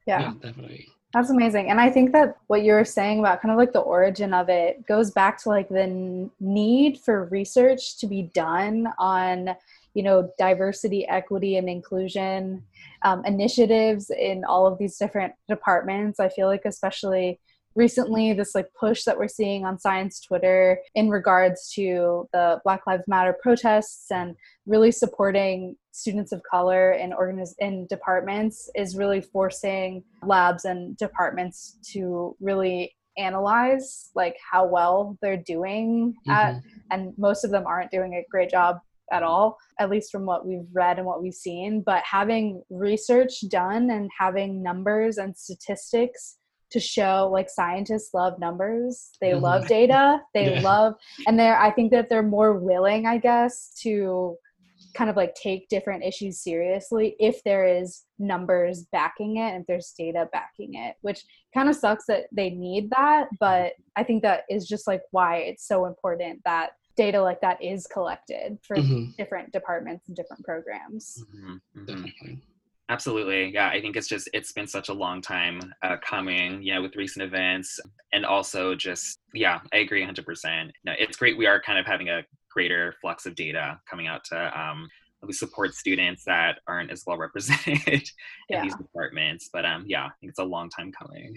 yeah. 0.05 0.21
yeah 0.21 0.33
definitely. 0.41 0.87
That's 1.13 1.29
amazing. 1.29 1.69
And 1.71 1.79
i 1.79 1.89
think 1.89 2.11
that 2.11 2.37
what 2.47 2.63
you 2.63 2.73
were 2.73 2.85
saying 2.85 3.19
about 3.19 3.41
kind 3.41 3.51
of 3.51 3.57
like 3.57 3.71
the 3.71 3.79
origin 3.79 4.33
of 4.33 4.49
it 4.49 4.85
goes 4.85 5.11
back 5.11 5.41
to 5.43 5.49
like 5.49 5.69
the 5.69 6.29
need 6.39 6.99
for 6.99 7.25
research 7.25 7.97
to 7.99 8.07
be 8.07 8.23
done 8.33 8.87
on 8.99 9.55
you 9.93 10.03
know 10.03 10.29
diversity 10.37 11.07
equity 11.07 11.55
and 11.55 11.69
inclusion 11.69 12.63
um, 13.03 13.23
initiatives 13.25 14.09
in 14.09 14.43
all 14.43 14.67
of 14.67 14.77
these 14.77 14.97
different 14.97 15.33
departments. 15.47 16.19
I 16.19 16.29
feel 16.29 16.47
like 16.47 16.65
especially 16.65 17.39
recently 17.75 18.33
this 18.33 18.55
like 18.55 18.67
push 18.79 19.03
that 19.03 19.17
we're 19.17 19.27
seeing 19.27 19.65
on 19.65 19.77
science 19.79 20.19
twitter 20.19 20.79
in 20.95 21.09
regards 21.09 21.71
to 21.73 22.27
the 22.33 22.59
black 22.63 22.81
lives 22.87 23.03
matter 23.07 23.35
protests 23.41 24.09
and 24.11 24.35
really 24.65 24.91
supporting 24.91 25.75
students 25.91 26.31
of 26.31 26.41
color 26.49 26.93
in 26.93 27.11
organiz- 27.11 27.55
in 27.59 27.85
departments 27.87 28.69
is 28.75 28.97
really 28.97 29.21
forcing 29.21 30.03
labs 30.23 30.65
and 30.65 30.97
departments 30.97 31.77
to 31.83 32.35
really 32.39 32.95
analyze 33.17 34.11
like 34.15 34.35
how 34.51 34.65
well 34.65 35.17
they're 35.21 35.41
doing 35.45 36.13
mm-hmm. 36.27 36.31
at 36.31 36.61
and 36.91 37.13
most 37.17 37.43
of 37.43 37.51
them 37.51 37.65
aren't 37.65 37.91
doing 37.91 38.13
a 38.15 38.25
great 38.29 38.49
job 38.49 38.77
at 39.11 39.23
all 39.23 39.57
at 39.79 39.89
least 39.89 40.11
from 40.11 40.25
what 40.25 40.45
we've 40.45 40.67
read 40.73 40.97
and 40.97 41.05
what 41.05 41.21
we've 41.21 41.33
seen 41.33 41.81
but 41.85 42.03
having 42.03 42.61
research 42.69 43.43
done 43.49 43.89
and 43.91 44.09
having 44.17 44.63
numbers 44.63 45.17
and 45.17 45.37
statistics 45.37 46.37
to 46.75 46.79
show 46.81 47.29
like 47.31 47.49
scientists 47.49 48.13
love 48.13 48.37
numbers 48.37 49.11
they 49.21 49.31
mm-hmm. 49.31 49.45
love 49.45 49.65
data 49.65 50.19
they 50.33 50.55
yeah. 50.55 50.59
love 50.59 50.93
and 51.25 51.39
they're 51.39 51.57
i 51.57 51.71
think 51.71 51.89
that 51.89 52.09
they're 52.09 52.21
more 52.21 52.59
willing 52.59 53.05
i 53.05 53.17
guess 53.17 53.73
to 53.81 54.35
kind 54.93 55.09
of 55.09 55.15
like 55.15 55.33
take 55.35 55.69
different 55.69 56.03
issues 56.03 56.43
seriously 56.43 57.15
if 57.17 57.41
there 57.45 57.65
is 57.65 58.03
numbers 58.19 58.87
backing 58.91 59.37
it 59.37 59.53
and 59.53 59.61
if 59.61 59.67
there's 59.67 59.93
data 59.97 60.27
backing 60.33 60.73
it 60.73 60.95
which 60.99 61.23
kind 61.53 61.69
of 61.69 61.75
sucks 61.77 62.05
that 62.07 62.25
they 62.33 62.49
need 62.49 62.89
that 62.89 63.29
but 63.39 63.71
i 63.95 64.03
think 64.03 64.21
that 64.21 64.41
is 64.49 64.67
just 64.67 64.85
like 64.85 65.01
why 65.11 65.37
it's 65.37 65.65
so 65.65 65.85
important 65.85 66.41
that 66.43 66.71
data 66.97 67.21
like 67.21 67.39
that 67.39 67.61
is 67.63 67.87
collected 67.87 68.57
for 68.67 68.75
mm-hmm. 68.75 69.11
different 69.17 69.49
departments 69.53 70.09
and 70.09 70.17
different 70.17 70.43
programs 70.43 71.23
mm-hmm. 71.33 71.91
mm-hmm. 71.91 72.33
Absolutely. 72.89 73.51
Yeah, 73.51 73.69
I 73.69 73.81
think 73.81 73.95
it's 73.95 74.07
just, 74.07 74.29
it's 74.31 74.51
been 74.51 74.67
such 74.67 74.89
a 74.89 74.93
long 74.93 75.21
time 75.21 75.59
uh, 75.81 75.97
coming, 76.07 76.61
you 76.61 76.73
know, 76.73 76.81
with 76.81 76.95
recent 76.95 77.23
events. 77.23 77.79
And 78.13 78.25
also 78.25 78.75
just, 78.75 79.17
yeah, 79.33 79.59
I 79.73 79.77
agree 79.77 80.05
100%. 80.05 80.69
No, 80.83 80.93
it's 80.97 81.17
great. 81.17 81.37
We 81.37 81.47
are 81.47 81.59
kind 81.61 81.79
of 81.79 81.85
having 81.85 82.09
a 82.09 82.21
greater 82.51 82.93
flux 83.01 83.25
of 83.25 83.35
data 83.35 83.79
coming 83.89 84.07
out 84.07 84.23
to 84.25 84.59
um, 84.59 84.87
we 85.25 85.33
support 85.33 85.73
students 85.73 86.23
that 86.25 86.59
aren't 86.67 86.91
as 86.91 87.03
well 87.05 87.17
represented 87.17 88.07
yeah. 88.49 88.57
in 88.59 88.63
these 88.63 88.75
departments. 88.75 89.49
But 89.51 89.65
um, 89.65 89.85
yeah, 89.87 90.05
I 90.05 90.11
think 90.19 90.29
it's 90.29 90.39
a 90.39 90.43
long 90.43 90.69
time 90.69 90.91
coming. 90.91 91.35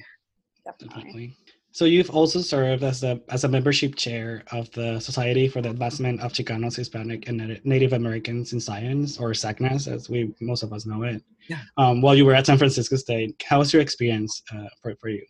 Definitely. 0.65 1.37
So 1.73 1.85
you've 1.85 2.11
also 2.11 2.41
served 2.41 2.83
as 2.83 3.05
a 3.05 3.21
as 3.29 3.45
a 3.45 3.49
membership 3.49 3.95
chair 3.95 4.43
of 4.53 4.71
the 4.73 4.99
Society 5.01 5.49
for 5.49 5.61
the 5.61 5.71
Advancement 5.71 6.21
of 6.21 6.33
Chicanos, 6.33 6.77
Hispanic, 6.77 7.29
and 7.29 7.61
Native 7.65 7.93
Americans 7.93 8.53
in 8.53 8.61
Science, 8.61 9.19
or 9.19 9.31
SACNAS, 9.31 9.87
as 9.87 10.09
we 10.09 10.35
most 10.41 10.63
of 10.63 10.73
us 10.73 10.87
know 10.87 11.03
it. 11.03 11.23
Yeah. 11.49 11.61
Um, 11.77 12.01
while 12.01 12.15
you 12.15 12.25
were 12.25 12.35
at 12.35 12.47
San 12.47 12.59
Francisco 12.59 12.97
State, 12.97 13.43
how 13.47 13.59
was 13.59 13.73
your 13.73 13.83
experience 13.83 14.43
uh, 14.53 14.69
for 14.83 14.95
for 14.97 15.09
you? 15.09 15.25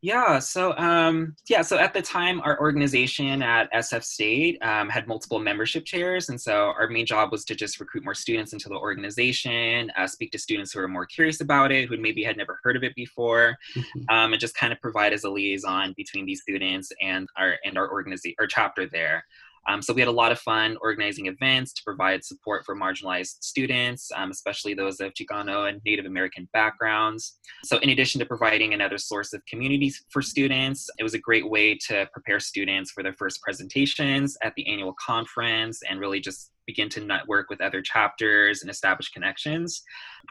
Yeah, 0.00 0.38
so 0.38 0.76
um, 0.78 1.34
yeah, 1.48 1.62
so 1.62 1.76
at 1.76 1.92
the 1.92 2.00
time, 2.00 2.40
our 2.42 2.60
organization 2.60 3.42
at 3.42 3.72
SF 3.72 4.04
State 4.04 4.56
um, 4.62 4.88
had 4.88 5.08
multiple 5.08 5.40
membership 5.40 5.84
chairs, 5.84 6.28
and 6.28 6.40
so 6.40 6.72
our 6.78 6.86
main 6.88 7.04
job 7.04 7.32
was 7.32 7.44
to 7.46 7.56
just 7.56 7.80
recruit 7.80 8.04
more 8.04 8.14
students 8.14 8.52
into 8.52 8.68
the 8.68 8.76
organization, 8.76 9.90
uh, 9.96 10.06
speak 10.06 10.30
to 10.30 10.38
students 10.38 10.70
who 10.70 10.78
are 10.78 10.86
more 10.86 11.04
curious 11.04 11.40
about 11.40 11.72
it, 11.72 11.88
who 11.88 11.96
maybe 11.96 12.22
had 12.22 12.36
never 12.36 12.60
heard 12.62 12.76
of 12.76 12.84
it 12.84 12.94
before, 12.94 13.56
mm-hmm. 13.76 14.14
um, 14.14 14.32
and 14.32 14.40
just 14.40 14.54
kind 14.54 14.72
of 14.72 14.80
provide 14.80 15.12
as 15.12 15.24
a 15.24 15.30
liaison 15.30 15.94
between 15.96 16.26
these 16.26 16.42
students 16.42 16.92
and 17.02 17.28
our 17.36 17.56
and 17.64 17.76
our 17.76 17.90
organization, 17.90 18.36
our 18.38 18.46
chapter 18.46 18.86
there. 18.86 19.24
Um, 19.68 19.82
so 19.82 19.92
we 19.92 20.00
had 20.00 20.08
a 20.08 20.12
lot 20.12 20.32
of 20.32 20.38
fun 20.40 20.76
organizing 20.80 21.26
events 21.26 21.72
to 21.74 21.82
provide 21.84 22.24
support 22.24 22.64
for 22.64 22.74
marginalized 22.74 23.36
students, 23.40 24.10
um, 24.16 24.30
especially 24.30 24.74
those 24.74 24.98
of 25.00 25.12
Chicano 25.12 25.68
and 25.68 25.80
Native 25.84 26.06
American 26.06 26.48
backgrounds. 26.52 27.38
So 27.64 27.78
in 27.78 27.90
addition 27.90 28.18
to 28.20 28.26
providing 28.26 28.74
another 28.74 28.98
source 28.98 29.32
of 29.32 29.42
communities 29.46 30.02
for 30.10 30.22
students, 30.22 30.88
it 30.98 31.02
was 31.02 31.14
a 31.14 31.18
great 31.18 31.48
way 31.48 31.76
to 31.88 32.08
prepare 32.12 32.40
students 32.40 32.90
for 32.90 33.02
their 33.02 33.14
first 33.14 33.42
presentations 33.42 34.36
at 34.42 34.54
the 34.56 34.66
annual 34.66 34.94
conference 35.04 35.80
and 35.88 36.00
really 36.00 36.20
just 36.20 36.50
begin 36.68 36.90
to 36.90 37.00
network 37.00 37.48
with 37.48 37.62
other 37.62 37.80
chapters 37.80 38.60
and 38.60 38.70
establish 38.70 39.08
connections. 39.08 39.82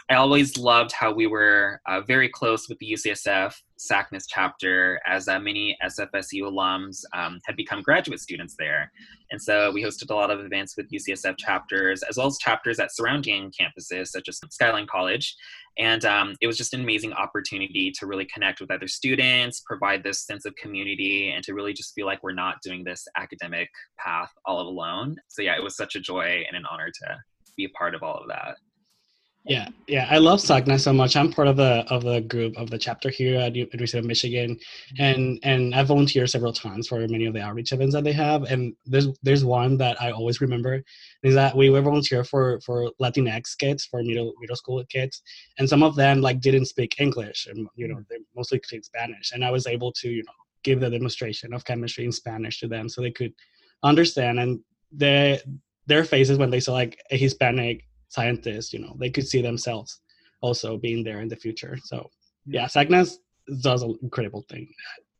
I 0.08 0.16
always 0.16 0.56
loved 0.56 0.92
how 0.92 1.12
we 1.12 1.26
were 1.26 1.82
uh, 1.88 2.02
very 2.02 2.30
close 2.30 2.70
with 2.70 2.78
the 2.78 2.94
UCSF 2.94 3.56
SACNAS 3.80 4.26
chapter 4.30 5.02
as 5.08 5.28
uh, 5.28 5.40
many 5.40 5.76
SFSU 5.84 6.44
alums 6.44 7.02
um, 7.14 7.40
had 7.46 7.56
become 7.56 7.82
graduate 7.82 8.20
students 8.20 8.56
there. 8.58 8.92
And 9.32 9.42
so 9.42 9.72
we 9.72 9.84
hosted 9.84 10.12
a 10.12 10.14
lot 10.14 10.30
of 10.30 10.40
events 10.40 10.78
with 10.78 10.92
UCSF 10.92 11.38
chapters, 11.40 12.04
as 12.04 12.18
well 12.18 12.28
as 12.28 12.38
chapters 12.38 12.80
at 12.80 12.96
surrounding 12.96 13.52
campuses, 13.60 14.08
such 14.10 14.30
as 14.30 14.40
Skyline 14.52 14.88
College. 14.88 15.36
And 15.80 16.06
um, 16.06 16.36
it 16.42 16.48
was 16.48 16.58
just 16.58 16.74
an 16.74 16.82
amazing 16.82 17.14
opportunity 17.14 17.92
to 18.00 18.08
really 18.08 18.26
connect 18.26 18.60
with 18.60 18.72
other 18.72 18.88
students, 18.88 19.62
provide 19.66 20.04
this 20.04 20.26
sense 20.26 20.46
of 20.46 20.56
community, 20.56 21.32
and 21.32 21.44
to 21.44 21.54
really 21.54 21.74
just 21.74 21.94
feel 21.94 22.06
like 22.06 22.24
we're 22.24 22.34
not 22.34 22.58
doing 22.64 22.84
this 22.84 23.08
academic 23.16 23.70
path 24.00 24.32
all 24.46 24.62
alone. 24.62 25.16
So, 25.28 25.42
yeah, 25.42 25.56
it 25.56 25.64
was 25.64 25.76
such 25.76 25.96
a 25.96 26.00
joy 26.00 26.44
and 26.48 26.58
an 26.58 26.64
honor 26.70 26.90
to 26.92 27.18
be 27.56 27.66
a 27.66 27.70
part 27.70 27.96
of 27.96 28.04
all 28.04 28.16
of 28.16 28.28
that. 28.28 28.56
Yeah, 29.48 29.70
yeah, 29.88 30.08
I 30.10 30.18
love 30.18 30.42
SACNAS 30.42 30.82
so 30.82 30.92
much. 30.92 31.16
I'm 31.16 31.32
part 31.32 31.48
of 31.48 31.56
the 31.56 31.86
of 31.90 32.04
the 32.04 32.20
group 32.20 32.58
of 32.58 32.70
the 32.70 32.78
chapter 32.78 33.10
here 33.10 33.40
at 33.40 33.56
University 33.56 33.98
of 33.98 34.04
Michigan, 34.04 34.56
mm-hmm. 34.56 35.02
and 35.02 35.40
and 35.44 35.74
I 35.74 35.84
volunteer 35.84 36.28
several 36.28 36.52
times 36.52 36.90
for 36.90 37.00
many 37.08 37.26
of 37.26 37.34
the 37.34 37.42
outreach 37.42 37.72
events 37.72 37.96
that 37.96 38.04
they 38.04 38.12
have. 38.12 38.44
And 38.44 38.76
there's 38.86 39.08
there's 39.24 39.46
one 39.46 39.78
that 39.78 40.02
I 40.02 40.12
always 40.12 40.42
remember 40.42 40.84
is 41.24 41.34
that 41.36 41.56
we 41.56 41.70
were 41.70 41.82
volunteer 41.82 42.26
for 42.26 42.60
for 42.60 42.92
Latinx 43.02 43.58
kids, 43.58 43.86
for 43.86 44.04
middle 44.04 44.34
middle 44.42 44.58
school 44.58 44.84
kids, 44.90 45.22
and 45.58 45.70
some 45.70 45.82
of 45.82 45.96
them 45.96 46.20
like 46.20 46.42
didn't 46.42 46.66
speak 46.66 47.00
English, 47.00 47.48
and 47.50 47.70
you 47.76 47.88
know 47.88 48.04
they 48.10 48.18
mostly 48.36 48.60
speak 48.66 48.84
Spanish. 48.84 49.32
And 49.32 49.46
I 49.46 49.52
was 49.52 49.66
able 49.66 49.94
to 49.94 50.10
you 50.10 50.24
know 50.24 50.34
give 50.64 50.82
the 50.82 50.90
demonstration 50.90 51.54
of 51.54 51.64
chemistry 51.64 52.04
in 52.04 52.12
Spanish 52.12 52.60
to 52.60 52.68
them 52.68 52.90
so 52.90 53.02
they 53.02 53.12
could 53.12 53.34
understand 53.82 54.40
and 54.40 54.60
their 54.92 55.40
their 55.86 56.04
faces 56.04 56.38
when 56.38 56.50
they 56.50 56.60
saw 56.60 56.74
like 56.74 57.00
a 57.12 57.18
Hispanic 57.18 57.87
scientists, 58.10 58.74
you 58.74 58.80
know, 58.80 58.96
they 59.00 59.10
could 59.10 59.28
see 59.28 59.42
themselves 59.42 60.00
also 60.42 60.78
being 60.78 61.04
there 61.04 61.22
in 61.22 61.28
the 61.28 61.36
future. 61.36 61.78
So 61.84 62.10
yeah, 62.46 62.66
SACNAS 62.66 63.18
does 63.62 63.84
an 63.84 63.98
incredible 64.02 64.46
thing. 64.50 64.68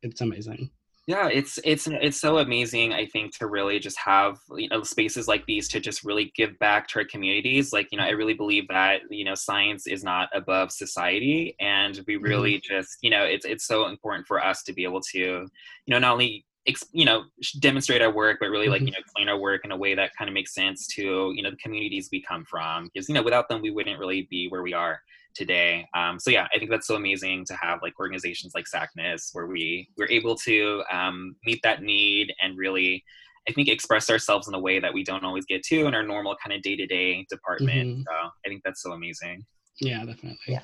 It's 0.02 0.20
amazing. 0.20 0.70
yeah 1.08 1.26
it's 1.26 1.58
it's 1.64 1.88
it's 1.90 2.20
so 2.20 2.36
amazing 2.38 2.92
i 2.92 3.06
think 3.06 3.36
to 3.36 3.46
really 3.46 3.78
just 3.78 3.98
have 3.98 4.36
you 4.56 4.68
know 4.68 4.82
spaces 4.82 5.26
like 5.26 5.44
these 5.46 5.66
to 5.66 5.80
just 5.80 6.04
really 6.04 6.30
give 6.36 6.56
back 6.58 6.86
to 6.86 6.98
our 6.98 7.04
communities 7.06 7.72
like 7.72 7.88
you 7.90 7.96
know 7.98 8.04
i 8.04 8.10
really 8.10 8.34
believe 8.34 8.68
that 8.68 9.00
you 9.10 9.24
know 9.24 9.34
science 9.34 9.86
is 9.86 10.04
not 10.04 10.28
above 10.34 10.70
society 10.70 11.56
and 11.60 12.02
we 12.06 12.16
really 12.16 12.56
mm-hmm. 12.56 12.74
just 12.74 12.98
you 13.00 13.10
know 13.10 13.24
it's 13.24 13.46
it's 13.46 13.66
so 13.66 13.88
important 13.88 14.26
for 14.26 14.38
us 14.50 14.62
to 14.62 14.72
be 14.74 14.84
able 14.84 15.00
to 15.00 15.18
you 15.18 15.90
know 15.92 15.98
not 15.98 16.12
only 16.12 16.44
you 16.92 17.04
know 17.04 17.24
demonstrate 17.60 18.02
our 18.02 18.12
work 18.12 18.36
but 18.40 18.50
really 18.50 18.68
like 18.68 18.80
you 18.80 18.88
mm-hmm. 18.88 18.92
know 18.92 18.98
explain 18.98 19.28
our 19.28 19.38
work 19.38 19.64
in 19.64 19.70
a 19.70 19.76
way 19.76 19.94
that 19.94 20.10
kind 20.18 20.28
of 20.28 20.34
makes 20.34 20.54
sense 20.54 20.86
to 20.86 21.32
you 21.34 21.42
know 21.42 21.50
the 21.50 21.56
communities 21.56 22.10
we 22.12 22.20
come 22.20 22.44
from 22.44 22.90
because 22.92 23.08
you 23.08 23.14
know 23.14 23.22
without 23.22 23.48
them 23.48 23.62
we 23.62 23.70
wouldn't 23.70 23.98
really 23.98 24.26
be 24.30 24.48
where 24.48 24.62
we 24.62 24.74
are 24.74 25.00
today. 25.38 25.88
Um, 25.94 26.18
so 26.18 26.30
yeah, 26.30 26.48
I 26.54 26.58
think 26.58 26.70
that's 26.70 26.86
so 26.86 26.96
amazing 26.96 27.44
to 27.46 27.54
have 27.54 27.78
like 27.80 27.98
organizations 27.98 28.52
like 28.54 28.66
SACNAS 28.66 29.30
where 29.32 29.46
we 29.46 29.88
we're 29.96 30.10
able 30.10 30.34
to 30.36 30.82
um, 30.90 31.36
meet 31.46 31.60
that 31.62 31.82
need 31.82 32.34
and 32.42 32.58
really, 32.58 33.04
I 33.48 33.52
think, 33.52 33.68
express 33.68 34.10
ourselves 34.10 34.48
in 34.48 34.54
a 34.54 34.58
way 34.58 34.80
that 34.80 34.92
we 34.92 35.04
don't 35.04 35.24
always 35.24 35.46
get 35.46 35.62
to 35.64 35.86
in 35.86 35.94
our 35.94 36.02
normal 36.02 36.36
kind 36.42 36.54
of 36.54 36.62
day 36.62 36.76
to 36.76 36.86
day 36.86 37.24
department. 37.30 37.88
Mm-hmm. 37.88 38.02
So 38.02 38.30
I 38.44 38.48
think 38.48 38.62
that's 38.64 38.82
so 38.82 38.92
amazing. 38.92 39.46
Yeah, 39.80 40.04
definitely. 40.04 40.38
Yeah. 40.48 40.60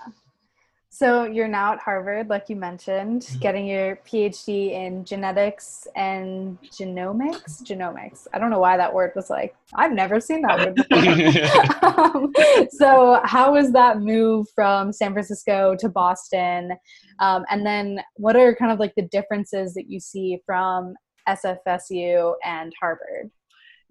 So 0.95 1.25
you're 1.25 1.49
now 1.49 1.73
at 1.73 1.81
Harvard, 1.81 2.29
like 2.29 2.49
you 2.49 2.55
mentioned, 2.55 3.23
mm-hmm. 3.23 3.39
getting 3.41 3.67
your 3.67 3.97
PhD 4.07 4.71
in 4.71 5.05
genetics 5.05 5.89
and 5.97 6.57
genomics. 6.71 7.65
Genomics. 7.65 8.29
I 8.33 8.39
don't 8.39 8.51
know 8.51 8.61
why 8.61 8.77
that 8.77 8.95
word 8.95 9.11
was 9.17 9.29
like 9.29 9.57
I've 9.75 9.91
never 9.91 10.21
seen 10.21 10.43
that 10.43 10.57
word 10.57 10.75
before. 10.77 12.07
um, 12.15 12.33
so 12.71 13.21
how 13.25 13.55
was 13.55 13.73
that 13.73 14.03
move 14.03 14.47
from 14.55 14.93
San 14.93 15.13
Francisco 15.13 15.75
to 15.81 15.89
Boston? 15.89 16.71
Um, 17.19 17.45
and 17.51 17.67
then 17.67 17.99
what 18.15 18.37
are 18.37 18.55
kind 18.55 18.71
of 18.71 18.79
like 18.79 18.95
the 18.95 19.09
differences 19.11 19.75
that 19.75 19.91
you 19.91 19.99
see 19.99 20.39
from 20.47 20.95
SFSU 21.29 22.35
and 22.45 22.73
Harvard? 22.81 23.33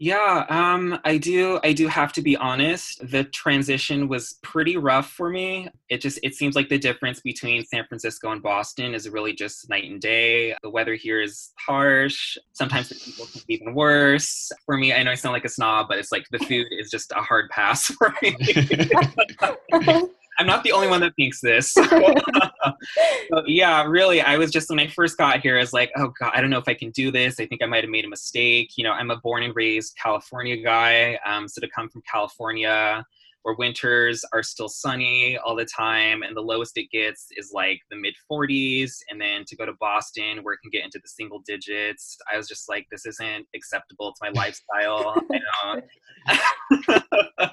Yeah, 0.03 0.45
um, 0.49 0.99
I 1.05 1.17
do. 1.17 1.61
I 1.63 1.71
do 1.71 1.87
have 1.87 2.11
to 2.13 2.21
be 2.21 2.35
honest. 2.35 3.09
The 3.09 3.23
transition 3.23 4.09
was 4.09 4.37
pretty 4.43 4.75
rough 4.75 5.09
for 5.09 5.29
me. 5.29 5.69
It 5.87 6.01
just 6.01 6.19
it 6.23 6.35
seems 6.35 6.57
like 6.57 6.67
the 6.67 6.77
difference 6.77 7.21
between 7.21 7.63
San 7.63 7.85
Francisco 7.87 8.29
and 8.31 8.43
Boston 8.43 8.93
is 8.93 9.09
really 9.09 9.31
just 9.31 9.69
night 9.69 9.89
and 9.89 10.01
day. 10.01 10.57
The 10.61 10.69
weather 10.69 10.95
here 10.95 11.21
is 11.21 11.53
harsh. 11.57 12.37
Sometimes 12.51 12.89
the 12.89 12.95
people 12.95 13.27
can 13.27 13.43
be 13.47 13.53
even 13.53 13.75
worse. 13.75 14.51
For 14.65 14.75
me, 14.77 14.91
I 14.91 15.03
know 15.03 15.11
I 15.11 15.15
sound 15.15 15.31
like 15.31 15.45
a 15.45 15.49
snob, 15.49 15.87
but 15.87 15.99
it's 15.99 16.11
like 16.11 16.25
the 16.31 16.39
food 16.39 16.67
is 16.71 16.91
just 16.91 17.13
a 17.13 17.21
hard 17.21 17.49
pass 17.49 17.85
for 17.97 18.13
me. 18.21 18.35
I'm 20.39 20.47
not 20.47 20.63
the 20.63 20.71
only 20.71 20.87
one 20.87 21.01
that 21.01 21.15
thinks 21.15 21.41
this. 21.41 21.75
yeah, 23.45 23.85
really, 23.85 24.21
I 24.21 24.37
was 24.37 24.51
just 24.51 24.69
when 24.69 24.79
I 24.79 24.87
first 24.87 25.17
got 25.17 25.41
here, 25.41 25.57
I 25.57 25.61
was 25.61 25.73
like, 25.73 25.91
oh 25.97 26.11
god, 26.19 26.31
I 26.33 26.41
don't 26.41 26.49
know 26.49 26.57
if 26.57 26.67
I 26.67 26.73
can 26.73 26.91
do 26.91 27.11
this. 27.11 27.39
I 27.39 27.45
think 27.45 27.61
I 27.61 27.65
might 27.65 27.83
have 27.83 27.91
made 27.91 28.05
a 28.05 28.09
mistake. 28.09 28.71
You 28.77 28.83
know, 28.83 28.91
I'm 28.91 29.11
a 29.11 29.17
born 29.17 29.43
and 29.43 29.55
raised 29.55 29.95
California 30.01 30.57
guy, 30.57 31.19
um, 31.25 31.47
so 31.47 31.61
to 31.61 31.67
come 31.67 31.89
from 31.89 32.01
California 32.09 33.05
where 33.43 33.55
winters 33.55 34.25
are 34.33 34.41
still 34.41 34.69
sunny 34.69 35.37
all 35.37 35.55
the 35.55 35.65
time 35.65 36.23
and 36.23 36.35
the 36.35 36.41
lowest 36.41 36.77
it 36.77 36.89
gets 36.91 37.27
is 37.37 37.51
like 37.53 37.79
the 37.91 37.97
mid 37.97 38.15
40s 38.31 38.95
and 39.09 39.21
then 39.21 39.43
to 39.45 39.55
go 39.55 39.65
to 39.65 39.73
boston 39.79 40.39
where 40.43 40.55
it 40.55 40.59
can 40.61 40.71
get 40.71 40.83
into 40.83 40.99
the 41.01 41.07
single 41.07 41.39
digits 41.45 42.17
i 42.31 42.37
was 42.37 42.47
just 42.47 42.67
like 42.67 42.87
this 42.89 43.05
isn't 43.05 43.45
acceptable 43.53 44.13
to 44.13 44.17
my 44.21 44.29
lifestyle 44.29 45.21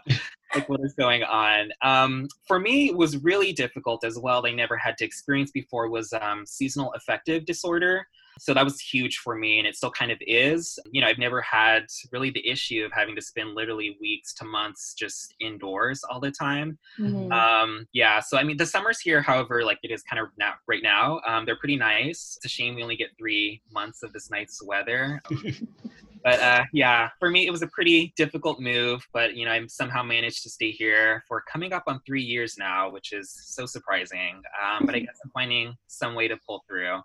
like 0.55 0.69
what 0.69 0.81
is 0.83 0.95
going 0.95 1.23
on. 1.23 1.71
Um, 1.83 2.29
for 2.47 2.59
me 2.59 2.89
it 2.91 2.97
was 2.97 3.17
really 3.19 3.53
difficult 3.53 4.05
as 4.05 4.19
well. 4.19 4.43
They 4.43 4.55
never 4.55 4.77
had 4.77 4.97
to 4.99 5.05
experience 5.05 5.51
before 5.51 5.89
was 5.89 6.13
um, 6.21 6.45
seasonal 6.47 6.93
affective 6.95 7.45
disorder. 7.45 8.07
So 8.39 8.55
that 8.55 8.65
was 8.65 8.81
huge 8.81 9.19
for 9.19 9.37
me 9.37 9.59
and 9.59 9.67
it 9.67 9.77
still 9.77 9.91
kind 9.91 10.11
of 10.11 10.19
is. 10.27 10.79
You 10.93 11.01
know 11.01 11.09
i've 11.09 11.19
never 11.19 11.41
had 11.43 11.87
really 12.13 12.31
the 12.31 12.47
issue 12.49 12.85
of 12.85 12.93
having 12.93 13.15
to 13.17 13.23
spend 13.23 13.55
literally 13.55 13.97
weeks 14.01 14.35
to 14.35 14.45
months 14.45 14.95
just 14.95 15.35
indoors 15.41 16.03
all 16.09 16.21
the 16.21 16.31
time. 16.31 16.79
Mm-hmm. 16.99 17.33
um, 17.33 17.87
yeah 17.93 18.21
so 18.21 18.37
i 18.39 18.43
mean 18.43 18.57
the 18.57 18.67
summers 18.67 19.01
here 19.01 19.21
however 19.23 19.65
like 19.65 19.79
it 19.83 19.91
is 19.91 20.03
kind 20.03 20.21
of 20.21 20.29
now 20.39 20.55
right 20.67 20.83
now 20.83 21.21
um, 21.27 21.45
they're 21.45 21.57
pretty 21.57 21.77
nice. 21.77 22.37
It's 22.37 22.45
a 22.45 22.49
shame 22.49 22.75
we 22.75 22.83
only 22.83 22.97
get 22.97 23.11
three 23.19 23.63
months 23.73 24.03
of 24.03 24.13
this 24.13 24.31
nice 24.31 24.61
weather 24.65 25.23
but 26.23 26.41
uh, 26.41 26.65
yeah 26.73 27.09
for 27.19 27.31
me 27.31 27.47
it 27.47 27.51
was 27.51 27.63
a 27.63 27.67
pretty 27.69 28.13
difficult 28.17 28.61
move 28.61 29.07
but 29.13 29.35
you 29.35 29.45
know 29.45 29.53
I'm 29.53 29.69
somehow 29.69 30.03
managed 30.03 30.43
to 30.45 30.51
stay 30.51 30.71
here 30.71 31.23
for 31.29 31.43
coming 31.51 31.73
up 31.73 31.85
on 31.87 32.01
three 32.07 32.23
years 32.23 32.57
now 32.59 32.91
which 32.91 33.13
is 33.13 33.33
so 33.33 33.67
surprising 33.67 34.43
um, 34.63 34.87
but 34.87 34.95
i 34.95 34.99
guess 34.99 35.19
i'm 35.25 35.31
finding 35.33 35.75
some 35.87 36.15
way 36.15 36.29
to 36.29 36.37
pull 36.47 36.63
through 36.69 37.01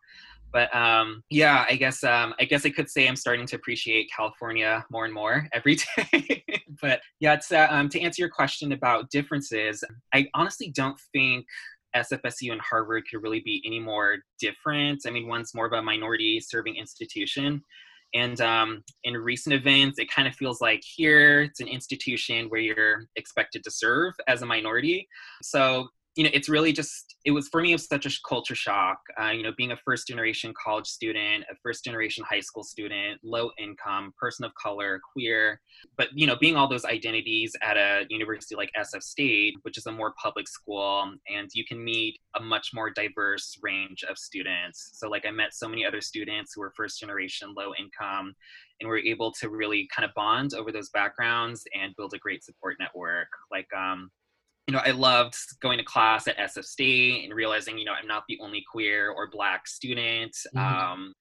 but 0.55 0.73
um, 0.73 1.21
yeah, 1.29 1.65
I 1.69 1.75
guess 1.75 2.01
um, 2.05 2.33
I 2.39 2.45
guess 2.45 2.65
I 2.65 2.69
could 2.69 2.89
say 2.89 3.09
I'm 3.09 3.17
starting 3.17 3.45
to 3.47 3.57
appreciate 3.57 4.09
California 4.15 4.85
more 4.89 5.03
and 5.03 5.13
more 5.13 5.49
every 5.53 5.75
day. 5.75 6.45
but 6.81 7.01
yeah, 7.19 7.33
it's, 7.33 7.51
uh, 7.51 7.67
um, 7.69 7.89
to 7.89 7.99
answer 7.99 8.21
your 8.21 8.29
question 8.29 8.71
about 8.71 9.09
differences, 9.09 9.83
I 10.13 10.29
honestly 10.33 10.71
don't 10.71 10.97
think 11.11 11.45
SFSU 11.93 12.53
and 12.53 12.61
Harvard 12.61 13.03
could 13.11 13.21
really 13.21 13.41
be 13.41 13.61
any 13.65 13.81
more 13.81 14.19
different. 14.39 15.01
I 15.05 15.09
mean, 15.09 15.27
one's 15.27 15.53
more 15.53 15.65
of 15.65 15.73
a 15.73 15.81
minority 15.81 16.39
serving 16.39 16.77
institution. 16.77 17.61
And 18.15 18.39
um, 18.39 18.83
in 19.03 19.13
recent 19.15 19.53
events, 19.53 19.99
it 19.99 20.09
kind 20.09 20.27
of 20.27 20.33
feels 20.35 20.61
like 20.61 20.81
here 20.83 21.41
it's 21.41 21.59
an 21.59 21.67
institution 21.67 22.47
where 22.47 22.61
you're 22.61 23.07
expected 23.17 23.63
to 23.65 23.71
serve 23.71 24.13
as 24.27 24.41
a 24.41 24.45
minority. 24.45 25.07
So 25.43 25.89
you 26.15 26.23
know, 26.23 26.29
it's 26.33 26.47
really 26.47 26.71
just, 26.71 27.15
it 27.25 27.31
was 27.31 27.49
for 27.49 27.61
me, 27.61 27.71
it 27.71 27.75
was 27.75 27.87
such 27.87 28.05
a 28.05 28.11
culture 28.27 28.55
shock. 28.55 28.99
Uh, 29.21 29.31
you 29.31 29.43
know, 29.43 29.51
being 29.57 29.71
a 29.71 29.77
first 29.77 30.07
generation 30.07 30.53
college 30.61 30.87
student, 30.87 31.43
a 31.51 31.55
first 31.61 31.83
generation 31.83 32.23
high 32.27 32.39
school 32.39 32.63
student, 32.63 33.19
low 33.21 33.49
income, 33.59 34.13
person 34.17 34.45
of 34.45 34.53
color, 34.55 35.01
queer, 35.13 35.59
but, 35.97 36.07
you 36.13 36.25
know, 36.25 36.37
being 36.39 36.55
all 36.55 36.69
those 36.69 36.85
identities 36.85 37.53
at 37.61 37.75
a 37.75 38.05
university 38.09 38.55
like 38.55 38.71
SF 38.77 39.03
State, 39.03 39.55
which 39.63 39.77
is 39.77 39.87
a 39.87 39.91
more 39.91 40.13
public 40.21 40.47
school, 40.47 41.11
and 41.27 41.49
you 41.53 41.65
can 41.65 41.83
meet 41.83 42.17
a 42.37 42.41
much 42.41 42.69
more 42.73 42.89
diverse 42.89 43.57
range 43.61 44.03
of 44.09 44.17
students. 44.17 44.91
So, 44.93 45.09
like, 45.09 45.25
I 45.25 45.31
met 45.31 45.53
so 45.53 45.67
many 45.67 45.85
other 45.85 45.99
students 45.99 46.53
who 46.53 46.61
were 46.61 46.71
first 46.77 46.99
generation, 46.99 47.53
low 47.55 47.73
income, 47.77 48.35
and 48.79 48.87
we're 48.87 48.99
able 48.99 49.31
to 49.33 49.49
really 49.49 49.87
kind 49.93 50.05
of 50.07 50.13
bond 50.15 50.53
over 50.53 50.71
those 50.71 50.89
backgrounds 50.89 51.63
and 51.73 51.95
build 51.97 52.13
a 52.13 52.19
great 52.19 52.43
support 52.43 52.77
network. 52.79 53.27
Like, 53.51 53.67
um, 53.75 54.11
you 54.67 54.73
know, 54.73 54.81
I 54.83 54.91
loved 54.91 55.35
going 55.61 55.77
to 55.77 55.83
class 55.83 56.27
at 56.27 56.37
SF 56.37 56.65
State 56.65 57.23
and 57.23 57.33
realizing, 57.33 57.77
you 57.77 57.85
know, 57.85 57.93
I'm 57.93 58.07
not 58.07 58.23
the 58.27 58.39
only 58.41 58.63
queer 58.71 59.11
or 59.11 59.29
black 59.29 59.67
student. 59.67 60.35
Mm-hmm. 60.55 60.57
Um, 60.57 61.13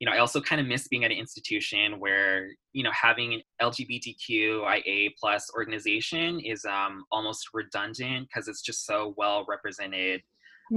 you 0.00 0.06
know, 0.06 0.12
I 0.12 0.18
also 0.18 0.40
kind 0.40 0.60
of 0.60 0.66
miss 0.66 0.86
being 0.88 1.04
at 1.04 1.10
an 1.10 1.16
institution 1.16 1.98
where, 1.98 2.48
you 2.72 2.82
know, 2.82 2.90
having 2.92 3.34
an 3.34 3.42
LGBTQIA 3.62 5.10
plus 5.18 5.50
organization 5.56 6.40
is 6.40 6.64
um, 6.66 7.04
almost 7.10 7.48
redundant 7.54 8.28
because 8.28 8.48
it's 8.48 8.62
just 8.62 8.84
so 8.84 9.14
well 9.16 9.46
represented 9.48 10.20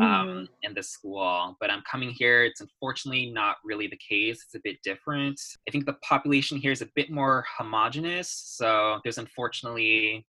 um, 0.01 0.27
mm. 0.27 0.47
in 0.63 0.73
the 0.73 0.83
school. 0.83 1.55
But 1.59 1.71
I'm 1.71 1.83
coming 1.89 2.09
here, 2.09 2.43
it's 2.43 2.61
unfortunately 2.61 3.31
not 3.31 3.57
really 3.63 3.87
the 3.87 3.99
case. 4.09 4.43
It's 4.45 4.55
a 4.55 4.61
bit 4.63 4.77
different. 4.83 5.39
I 5.67 5.71
think 5.71 5.85
the 5.85 5.93
population 5.93 6.57
here 6.57 6.71
is 6.71 6.81
a 6.81 6.89
bit 6.95 7.11
more 7.11 7.45
homogenous. 7.57 8.29
So 8.29 8.99
there's 9.03 9.17
unfortunately 9.17 10.25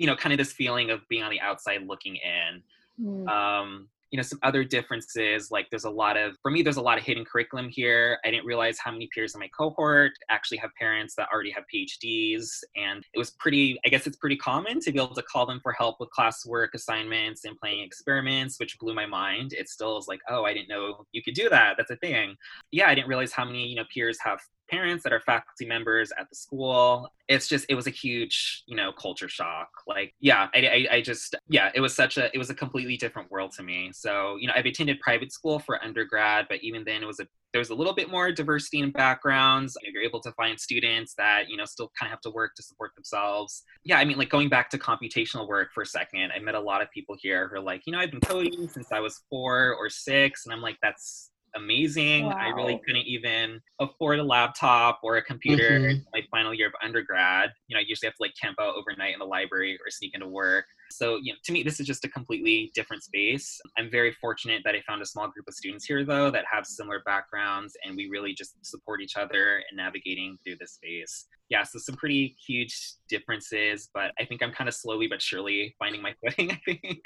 you 0.00 0.06
know, 0.06 0.16
kind 0.16 0.32
of 0.32 0.38
this 0.38 0.52
feeling 0.52 0.90
of 0.90 1.06
being 1.10 1.22
on 1.22 1.30
the 1.30 1.40
outside 1.40 1.86
looking 1.86 2.16
in. 2.16 2.62
Mm. 3.04 3.28
Um, 3.28 3.88
you 4.10 4.16
know, 4.16 4.22
some 4.22 4.40
other 4.42 4.64
differences, 4.64 5.52
like 5.52 5.68
there's 5.70 5.84
a 5.84 5.90
lot 5.90 6.16
of, 6.16 6.36
for 6.42 6.50
me, 6.50 6.62
there's 6.62 6.78
a 6.78 6.82
lot 6.82 6.98
of 6.98 7.04
hidden 7.04 7.24
curriculum 7.24 7.68
here. 7.68 8.18
I 8.24 8.30
didn't 8.30 8.46
realize 8.46 8.76
how 8.78 8.90
many 8.90 9.08
peers 9.14 9.34
in 9.34 9.40
my 9.40 9.48
cohort 9.56 10.12
actually 10.30 10.56
have 10.58 10.70
parents 10.80 11.14
that 11.14 11.28
already 11.32 11.52
have 11.52 11.64
PhDs. 11.72 12.48
And 12.74 13.04
it 13.14 13.18
was 13.18 13.30
pretty, 13.32 13.78
I 13.84 13.88
guess 13.88 14.08
it's 14.08 14.16
pretty 14.16 14.36
common 14.36 14.80
to 14.80 14.90
be 14.90 14.98
able 14.98 15.14
to 15.14 15.22
call 15.22 15.46
them 15.46 15.60
for 15.62 15.72
help 15.72 16.00
with 16.00 16.08
classwork 16.18 16.68
assignments 16.74 17.44
and 17.44 17.56
playing 17.56 17.84
experiments, 17.84 18.58
which 18.58 18.78
blew 18.80 18.94
my 18.94 19.06
mind. 19.06 19.52
It 19.52 19.68
still 19.68 19.96
is 19.98 20.08
like, 20.08 20.20
oh, 20.28 20.44
I 20.44 20.54
didn't 20.54 20.70
know 20.70 21.04
you 21.12 21.22
could 21.22 21.34
do 21.34 21.48
that. 21.50 21.74
That's 21.76 21.92
a 21.92 21.96
thing. 21.96 22.34
Yeah, 22.72 22.88
I 22.88 22.96
didn't 22.96 23.08
realize 23.08 23.32
how 23.32 23.44
many, 23.44 23.64
you 23.68 23.76
know, 23.76 23.84
peers 23.94 24.18
have 24.24 24.40
parents 24.70 25.02
that 25.04 25.12
are 25.12 25.20
faculty 25.20 25.66
members 25.66 26.12
at 26.18 26.28
the 26.28 26.36
school 26.36 27.10
it's 27.30 27.46
just 27.46 27.64
it 27.68 27.76
was 27.76 27.86
a 27.86 27.90
huge 27.90 28.64
you 28.66 28.76
know 28.76 28.92
culture 28.92 29.28
shock. 29.28 29.68
Like 29.86 30.12
yeah 30.18 30.48
I, 30.52 30.86
I, 30.90 30.96
I 30.96 31.00
just 31.00 31.36
yeah 31.48 31.70
it 31.74 31.80
was 31.80 31.94
such 31.94 32.18
a 32.18 32.28
it 32.34 32.38
was 32.38 32.50
a 32.50 32.54
completely 32.54 32.96
different 32.96 33.30
world 33.30 33.52
to 33.52 33.62
me. 33.62 33.92
So 33.94 34.36
you 34.40 34.48
know 34.48 34.52
i've 34.56 34.66
attended 34.66 34.98
private 35.00 35.32
school 35.32 35.60
for 35.60 35.82
undergrad 35.82 36.46
but 36.48 36.58
even 36.62 36.84
then 36.84 37.02
it 37.02 37.06
was 37.06 37.20
a 37.20 37.26
there 37.52 37.60
was 37.60 37.70
a 37.70 37.74
little 37.74 37.94
bit 37.94 38.08
more 38.08 38.30
diversity 38.30 38.78
in 38.78 38.92
backgrounds. 38.92 39.76
You're 39.82 40.02
able 40.02 40.20
to 40.20 40.32
find 40.32 40.58
students 40.58 41.14
that 41.18 41.48
you 41.48 41.56
know 41.56 41.64
still 41.64 41.90
kind 41.98 42.08
of 42.08 42.10
have 42.10 42.20
to 42.22 42.30
work 42.30 42.56
to 42.56 42.64
support 42.64 42.90
themselves. 42.96 43.62
Yeah 43.84 43.98
i 43.98 44.04
mean 44.04 44.18
like 44.18 44.28
going 44.28 44.48
back 44.48 44.68
to 44.70 44.78
computational 44.78 45.48
work 45.48 45.72
for 45.72 45.82
a 45.82 45.86
second 45.86 46.32
i 46.34 46.38
met 46.38 46.54
a 46.54 46.60
lot 46.60 46.82
of 46.82 46.90
people 46.90 47.16
here 47.18 47.48
who 47.48 47.56
are 47.56 47.60
like 47.60 47.82
you 47.86 47.92
know 47.92 47.98
i've 47.98 48.10
been 48.10 48.20
coding 48.20 48.68
since 48.68 48.92
i 48.92 49.00
was 49.00 49.22
four 49.30 49.74
or 49.74 49.88
six 49.88 50.44
and 50.44 50.52
i'm 50.52 50.60
like 50.60 50.76
that's 50.82 51.29
amazing. 51.54 52.26
Wow. 52.26 52.36
I 52.38 52.48
really 52.48 52.80
couldn't 52.86 53.06
even 53.06 53.60
afford 53.80 54.18
a 54.18 54.22
laptop 54.22 55.00
or 55.02 55.16
a 55.16 55.22
computer 55.22 55.70
mm-hmm. 55.70 56.00
my 56.12 56.22
final 56.30 56.54
year 56.54 56.68
of 56.68 56.72
undergrad. 56.82 57.50
You 57.68 57.76
know, 57.76 57.80
I 57.80 57.84
usually 57.86 58.06
have 58.06 58.14
to 58.16 58.22
like 58.22 58.34
camp 58.40 58.56
out 58.60 58.74
overnight 58.76 59.12
in 59.12 59.18
the 59.18 59.24
library 59.24 59.74
or 59.74 59.90
sneak 59.90 60.14
into 60.14 60.28
work. 60.28 60.64
So, 60.92 61.18
you 61.22 61.32
know, 61.32 61.38
to 61.44 61.52
me, 61.52 61.62
this 61.62 61.78
is 61.78 61.86
just 61.86 62.04
a 62.04 62.08
completely 62.08 62.72
different 62.74 63.04
space. 63.04 63.60
I'm 63.78 63.90
very 63.90 64.12
fortunate 64.20 64.62
that 64.64 64.74
I 64.74 64.82
found 64.88 65.02
a 65.02 65.06
small 65.06 65.28
group 65.28 65.46
of 65.46 65.54
students 65.54 65.84
here, 65.84 66.04
though, 66.04 66.30
that 66.32 66.44
have 66.52 66.66
similar 66.66 67.00
backgrounds, 67.06 67.76
and 67.84 67.96
we 67.96 68.08
really 68.10 68.34
just 68.34 68.54
support 68.66 69.00
each 69.00 69.16
other 69.16 69.62
in 69.70 69.76
navigating 69.76 70.36
through 70.44 70.56
this 70.58 70.72
space. 70.72 71.26
Yeah, 71.48 71.62
so 71.62 71.78
some 71.78 71.94
pretty 71.94 72.34
huge 72.44 72.76
differences, 73.08 73.88
but 73.94 74.10
I 74.18 74.24
think 74.24 74.42
I'm 74.42 74.50
kind 74.50 74.66
of 74.66 74.74
slowly 74.74 75.06
but 75.06 75.22
surely 75.22 75.76
finding 75.78 76.02
my 76.02 76.12
footing, 76.24 76.50
I 76.50 76.60
think. 76.64 77.02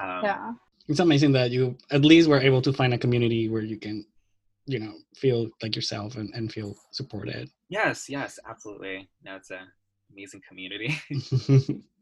Um, 0.00 0.20
yeah 0.22 0.52
it's 0.88 1.00
amazing 1.00 1.32
that 1.32 1.50
you 1.50 1.76
at 1.90 2.04
least 2.04 2.28
were 2.28 2.40
able 2.40 2.62
to 2.62 2.72
find 2.72 2.94
a 2.94 2.98
community 2.98 3.48
where 3.48 3.62
you 3.62 3.78
can 3.78 4.04
you 4.66 4.78
know 4.78 4.92
feel 5.14 5.48
like 5.62 5.74
yourself 5.74 6.16
and, 6.16 6.30
and 6.34 6.52
feel 6.52 6.74
supported. 6.92 7.50
Yes 7.68 8.08
yes 8.08 8.38
absolutely. 8.48 9.08
That's 9.22 9.50
an 9.50 9.66
amazing 10.12 10.42
community. 10.48 10.98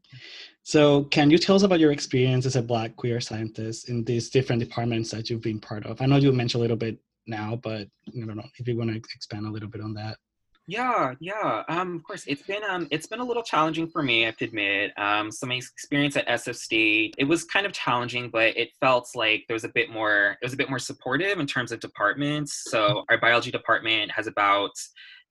So 0.63 1.03
can 1.03 1.29
you 1.29 1.37
tell 1.37 1.57
us 1.57 1.63
about 1.63 1.81
your 1.81 1.91
experience 1.91 2.45
as 2.45 2.55
a 2.55 2.61
black 2.61 2.95
queer 2.95 3.19
scientist 3.19 3.89
in 3.89 4.05
these 4.05 4.29
different 4.29 4.61
departments 4.61 5.11
that 5.11 5.29
you've 5.29 5.41
been 5.41 5.59
part 5.59 5.85
of? 5.85 6.01
I 6.01 6.05
know 6.05 6.15
you 6.15 6.31
mentioned 6.31 6.59
a 6.59 6.61
little 6.61 6.77
bit 6.77 6.97
now 7.27 7.59
but 7.61 7.81
i 7.81 8.25
don't 8.25 8.37
know 8.37 8.49
if 8.57 8.67
you 8.67 8.77
want 8.77 8.89
to 8.89 8.95
expand 8.95 9.45
a 9.45 9.51
little 9.51 9.69
bit 9.69 9.81
on 9.81 9.93
that 9.93 10.17
yeah, 10.67 11.13
yeah. 11.21 11.63
Um, 11.69 11.95
of 11.95 12.03
course, 12.03 12.25
it's 12.27 12.41
been 12.41 12.61
um, 12.69 12.87
it's 12.91 13.07
been 13.07 13.21
a 13.21 13.23
little 13.23 13.41
challenging 13.41 13.87
for 13.87 14.03
me. 14.03 14.23
I 14.23 14.25
have 14.27 14.37
to 14.37 14.45
admit. 14.45 14.91
Um, 14.97 15.31
so 15.31 15.47
my 15.47 15.55
experience 15.55 16.17
at 16.17 16.27
SF 16.27 16.55
State, 16.55 17.15
it 17.17 17.23
was 17.23 17.45
kind 17.45 17.65
of 17.65 17.71
challenging, 17.71 18.29
but 18.29 18.55
it 18.57 18.71
felt 18.81 19.09
like 19.15 19.45
there 19.47 19.55
was 19.55 19.63
a 19.63 19.69
bit 19.69 19.89
more. 19.89 20.37
It 20.41 20.45
was 20.45 20.53
a 20.53 20.57
bit 20.57 20.69
more 20.69 20.79
supportive 20.79 21.39
in 21.39 21.47
terms 21.47 21.71
of 21.71 21.79
departments. 21.79 22.65
So 22.69 23.05
our 23.09 23.17
biology 23.17 23.49
department 23.49 24.11
has 24.11 24.27
about 24.27 24.71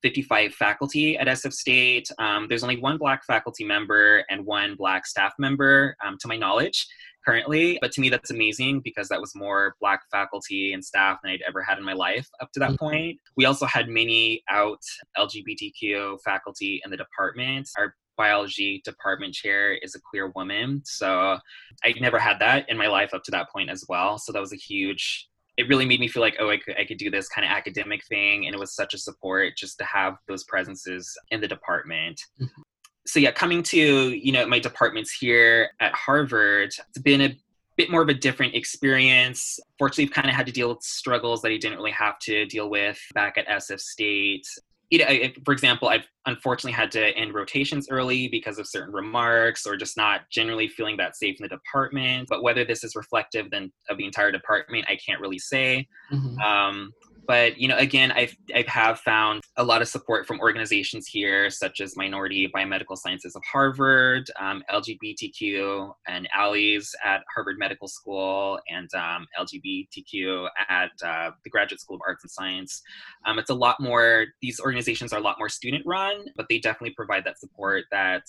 55 0.01 0.53
faculty 0.53 1.17
at 1.17 1.27
SF 1.27 1.53
State. 1.53 2.09
Um, 2.17 2.47
there's 2.49 2.63
only 2.63 2.77
one 2.77 2.97
Black 2.97 3.23
faculty 3.23 3.63
member 3.63 4.23
and 4.31 4.43
one 4.43 4.75
Black 4.75 5.05
staff 5.05 5.33
member, 5.37 5.95
um, 6.03 6.17
to 6.19 6.27
my 6.27 6.37
knowledge 6.37 6.87
currently. 7.27 7.77
But 7.81 7.91
to 7.93 8.01
me, 8.01 8.09
that's 8.09 8.31
amazing 8.31 8.81
because 8.83 9.09
that 9.09 9.19
was 9.19 9.33
more 9.35 9.75
Black 9.79 10.01
faculty 10.11 10.73
and 10.73 10.83
staff 10.83 11.19
than 11.21 11.31
I'd 11.31 11.41
ever 11.47 11.61
had 11.61 11.77
in 11.77 11.83
my 11.83 11.93
life 11.93 12.27
up 12.41 12.51
to 12.53 12.59
that 12.61 12.71
mm-hmm. 12.71 12.85
point. 12.85 13.19
We 13.35 13.45
also 13.45 13.65
had 13.65 13.89
many 13.89 14.43
out 14.49 14.79
LGBTQ 15.17 16.19
faculty 16.23 16.81
in 16.83 16.91
the 16.91 16.97
department. 16.97 17.69
Our 17.77 17.95
biology 18.17 18.81
department 18.83 19.33
chair 19.33 19.73
is 19.73 19.93
a 19.95 19.99
queer 20.09 20.31
woman. 20.35 20.81
So 20.85 21.37
I 21.83 21.93
never 21.99 22.17
had 22.17 22.39
that 22.39 22.67
in 22.69 22.77
my 22.77 22.87
life 22.87 23.13
up 23.13 23.23
to 23.25 23.31
that 23.31 23.49
point 23.51 23.69
as 23.69 23.85
well. 23.87 24.17
So 24.17 24.31
that 24.31 24.39
was 24.39 24.53
a 24.53 24.57
huge 24.57 25.27
it 25.57 25.67
really 25.67 25.87
made 25.87 25.99
me 25.99 26.07
feel 26.07 26.21
like 26.21 26.35
oh 26.39 26.51
I 26.51 26.57
could, 26.57 26.75
I 26.77 26.85
could 26.85 26.99
do 26.99 27.09
this 27.09 27.27
kind 27.27 27.43
of 27.43 27.49
academic 27.49 28.05
thing 28.05 28.45
and 28.45 28.53
it 28.53 28.59
was 28.59 28.75
such 28.75 28.93
a 28.93 28.97
support 28.99 29.53
just 29.57 29.79
to 29.79 29.85
have 29.85 30.13
those 30.27 30.43
presences 30.43 31.17
in 31.31 31.41
the 31.41 31.47
department 31.47 32.21
mm-hmm 32.39 32.61
so 33.07 33.19
yeah, 33.19 33.31
coming 33.31 33.63
to 33.63 33.77
you 33.77 34.31
know 34.31 34.45
my 34.45 34.59
departments 34.59 35.11
here 35.11 35.71
at 35.79 35.93
Harvard, 35.95 36.73
it's 36.89 36.99
been 36.99 37.21
a 37.21 37.37
bit 37.77 37.89
more 37.89 38.01
of 38.01 38.09
a 38.09 38.13
different 38.13 38.53
experience. 38.55 39.59
Fortunately, 39.77 40.05
I've 40.05 40.11
kind 40.11 40.27
of 40.27 40.35
had 40.35 40.45
to 40.47 40.51
deal 40.51 40.69
with 40.69 40.81
struggles 40.81 41.41
that 41.43 41.51
I 41.51 41.57
didn't 41.57 41.77
really 41.77 41.91
have 41.91 42.19
to 42.19 42.45
deal 42.45 42.69
with 42.69 42.99
back 43.13 43.37
at 43.37 43.47
SF 43.47 43.79
State. 43.79 44.45
You 44.89 44.99
know, 44.99 45.05
I, 45.05 45.33
for 45.45 45.51
example, 45.51 45.89
I've 45.89 46.07
unfortunately 46.25 46.71
had 46.71 46.91
to 46.91 47.15
end 47.17 47.33
rotations 47.33 47.87
early 47.89 48.29
because 48.29 48.57
of 48.57 48.67
certain 48.67 48.93
remarks 48.93 49.65
or 49.65 49.75
just 49.75 49.97
not 49.97 50.21
generally 50.31 50.67
feeling 50.67 50.97
that 50.97 51.17
safe 51.17 51.37
in 51.39 51.43
the 51.43 51.49
department. 51.49 52.27
But 52.29 52.41
whether 52.41 52.65
this 52.65 52.83
is 52.83 52.95
reflective 52.95 53.51
then 53.51 53.71
of 53.89 53.97
the 53.97 54.05
entire 54.05 54.31
department, 54.31 54.85
I 54.87 54.95
can't 54.95 55.21
really 55.21 55.39
say. 55.39 55.87
Mm-hmm. 56.11 56.39
Um, 56.39 56.91
but 57.27 57.57
you 57.57 57.67
know 57.67 57.77
again 57.77 58.11
i've 58.13 58.35
i 58.55 58.63
have 58.67 58.99
found 58.99 59.43
a 59.57 59.63
lot 59.63 59.81
of 59.81 59.87
support 59.87 60.25
from 60.25 60.39
organizations 60.39 61.07
here 61.07 61.49
such 61.49 61.81
as 61.81 61.95
minority 61.95 62.49
biomedical 62.55 62.97
sciences 62.97 63.35
of 63.35 63.43
harvard 63.51 64.29
um, 64.39 64.63
lgbtq 64.71 65.91
and 66.07 66.27
allies 66.33 66.91
at 67.03 67.21
harvard 67.33 67.57
medical 67.59 67.87
school 67.87 68.59
and 68.69 68.89
um, 68.95 69.27
lgbtq 69.39 70.47
at 70.69 70.91
uh, 71.05 71.31
the 71.43 71.49
graduate 71.49 71.79
school 71.79 71.95
of 71.95 72.01
arts 72.07 72.23
and 72.23 72.31
science 72.31 72.81
um, 73.25 73.37
it's 73.37 73.49
a 73.49 73.55
lot 73.55 73.79
more 73.79 74.25
these 74.41 74.59
organizations 74.59 75.13
are 75.13 75.19
a 75.19 75.23
lot 75.23 75.37
more 75.37 75.49
student 75.49 75.83
run 75.85 76.25
but 76.35 76.47
they 76.49 76.57
definitely 76.59 76.93
provide 76.95 77.23
that 77.23 77.39
support 77.39 77.83
that 77.91 78.23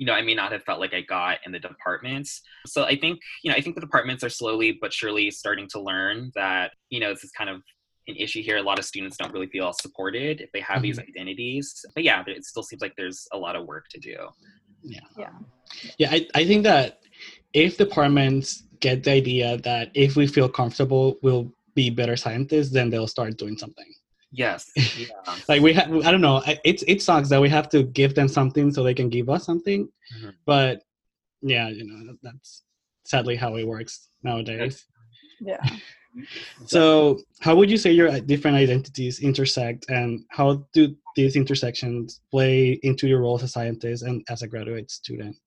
you 0.00 0.06
know, 0.06 0.14
I 0.14 0.22
may 0.22 0.34
not 0.34 0.50
have 0.52 0.64
felt 0.64 0.80
like 0.80 0.94
I 0.94 1.02
got 1.02 1.40
in 1.44 1.52
the 1.52 1.58
departments. 1.58 2.40
So 2.66 2.84
I 2.84 2.96
think, 2.96 3.20
you 3.44 3.50
know, 3.50 3.56
I 3.56 3.60
think 3.60 3.74
the 3.74 3.82
departments 3.82 4.24
are 4.24 4.30
slowly 4.30 4.78
but 4.80 4.94
surely 4.94 5.30
starting 5.30 5.68
to 5.72 5.80
learn 5.80 6.32
that, 6.34 6.72
you 6.88 7.00
know, 7.00 7.12
this 7.12 7.22
is 7.22 7.30
kind 7.32 7.50
of 7.50 7.60
an 8.08 8.16
issue 8.16 8.42
here. 8.42 8.56
A 8.56 8.62
lot 8.62 8.78
of 8.78 8.84
students 8.84 9.16
don't 9.16 9.32
really 9.32 9.46
feel 9.48 9.72
supported 9.72 10.40
if 10.40 10.50
they 10.52 10.60
have 10.60 10.76
mm-hmm. 10.76 10.82
these 10.82 10.98
identities. 10.98 11.84
But 11.94 12.04
yeah, 12.04 12.22
it 12.26 12.44
still 12.44 12.62
seems 12.62 12.82
like 12.82 12.94
there's 12.96 13.26
a 13.32 13.38
lot 13.38 13.56
of 13.56 13.66
work 13.66 13.86
to 13.90 14.00
do. 14.00 14.16
Yeah. 14.82 15.00
Yeah. 15.18 15.30
Yeah. 15.98 16.10
I, 16.10 16.26
I 16.34 16.44
think 16.44 16.64
that 16.64 17.00
if 17.52 17.76
departments 17.76 18.64
get 18.80 19.04
the 19.04 19.12
idea 19.12 19.58
that 19.58 19.90
if 19.94 20.16
we 20.16 20.26
feel 20.26 20.48
comfortable, 20.48 21.18
we'll 21.22 21.52
be 21.74 21.90
better 21.90 22.16
scientists, 22.16 22.72
then 22.72 22.90
they'll 22.90 23.06
start 23.06 23.36
doing 23.36 23.56
something. 23.56 23.86
Yes. 24.32 24.70
Yeah. 24.76 25.06
like 25.48 25.60
we 25.60 25.72
have, 25.72 25.92
I 26.04 26.10
don't 26.10 26.20
know. 26.20 26.42
It's 26.64 26.84
it 26.86 27.02
sucks 27.02 27.28
that 27.30 27.40
we 27.40 27.48
have 27.48 27.68
to 27.70 27.82
give 27.82 28.14
them 28.14 28.28
something 28.28 28.72
so 28.72 28.82
they 28.82 28.94
can 28.94 29.08
give 29.08 29.28
us 29.28 29.44
something, 29.44 29.88
mm-hmm. 30.16 30.30
but 30.46 30.82
yeah, 31.42 31.68
you 31.68 31.84
know 31.84 32.14
that's 32.22 32.62
sadly 33.04 33.36
how 33.36 33.56
it 33.56 33.66
works 33.66 34.08
nowadays. 34.22 34.86
Yeah. 35.40 35.58
So, 36.66 37.20
how 37.40 37.56
would 37.56 37.70
you 37.70 37.76
say 37.76 37.92
your 37.92 38.20
different 38.20 38.56
identities 38.56 39.20
intersect, 39.20 39.86
and 39.88 40.24
how 40.30 40.66
do 40.72 40.94
these 41.16 41.36
intersections 41.36 42.20
play 42.30 42.80
into 42.82 43.08
your 43.08 43.20
role 43.20 43.36
as 43.36 43.42
a 43.44 43.48
scientist 43.48 44.02
and 44.02 44.24
as 44.28 44.42
a 44.42 44.48
graduate 44.48 44.90
student? 44.90 45.40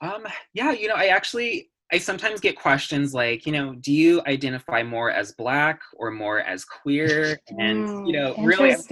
Um, 0.00 0.26
yeah, 0.52 0.72
you 0.72 0.88
know, 0.88 0.94
I 0.94 1.06
actually 1.06 1.70
I 1.92 1.98
sometimes 1.98 2.40
get 2.40 2.56
questions 2.56 3.12
like, 3.12 3.44
you 3.44 3.52
know, 3.52 3.74
do 3.74 3.92
you 3.92 4.22
identify 4.26 4.82
more 4.82 5.10
as 5.10 5.32
black 5.32 5.80
or 5.94 6.10
more 6.10 6.40
as 6.40 6.64
queer? 6.64 7.38
And 7.58 7.86
mm, 7.86 8.06
you 8.06 8.14
know, 8.14 8.34
really, 8.38 8.70
like, 8.70 8.78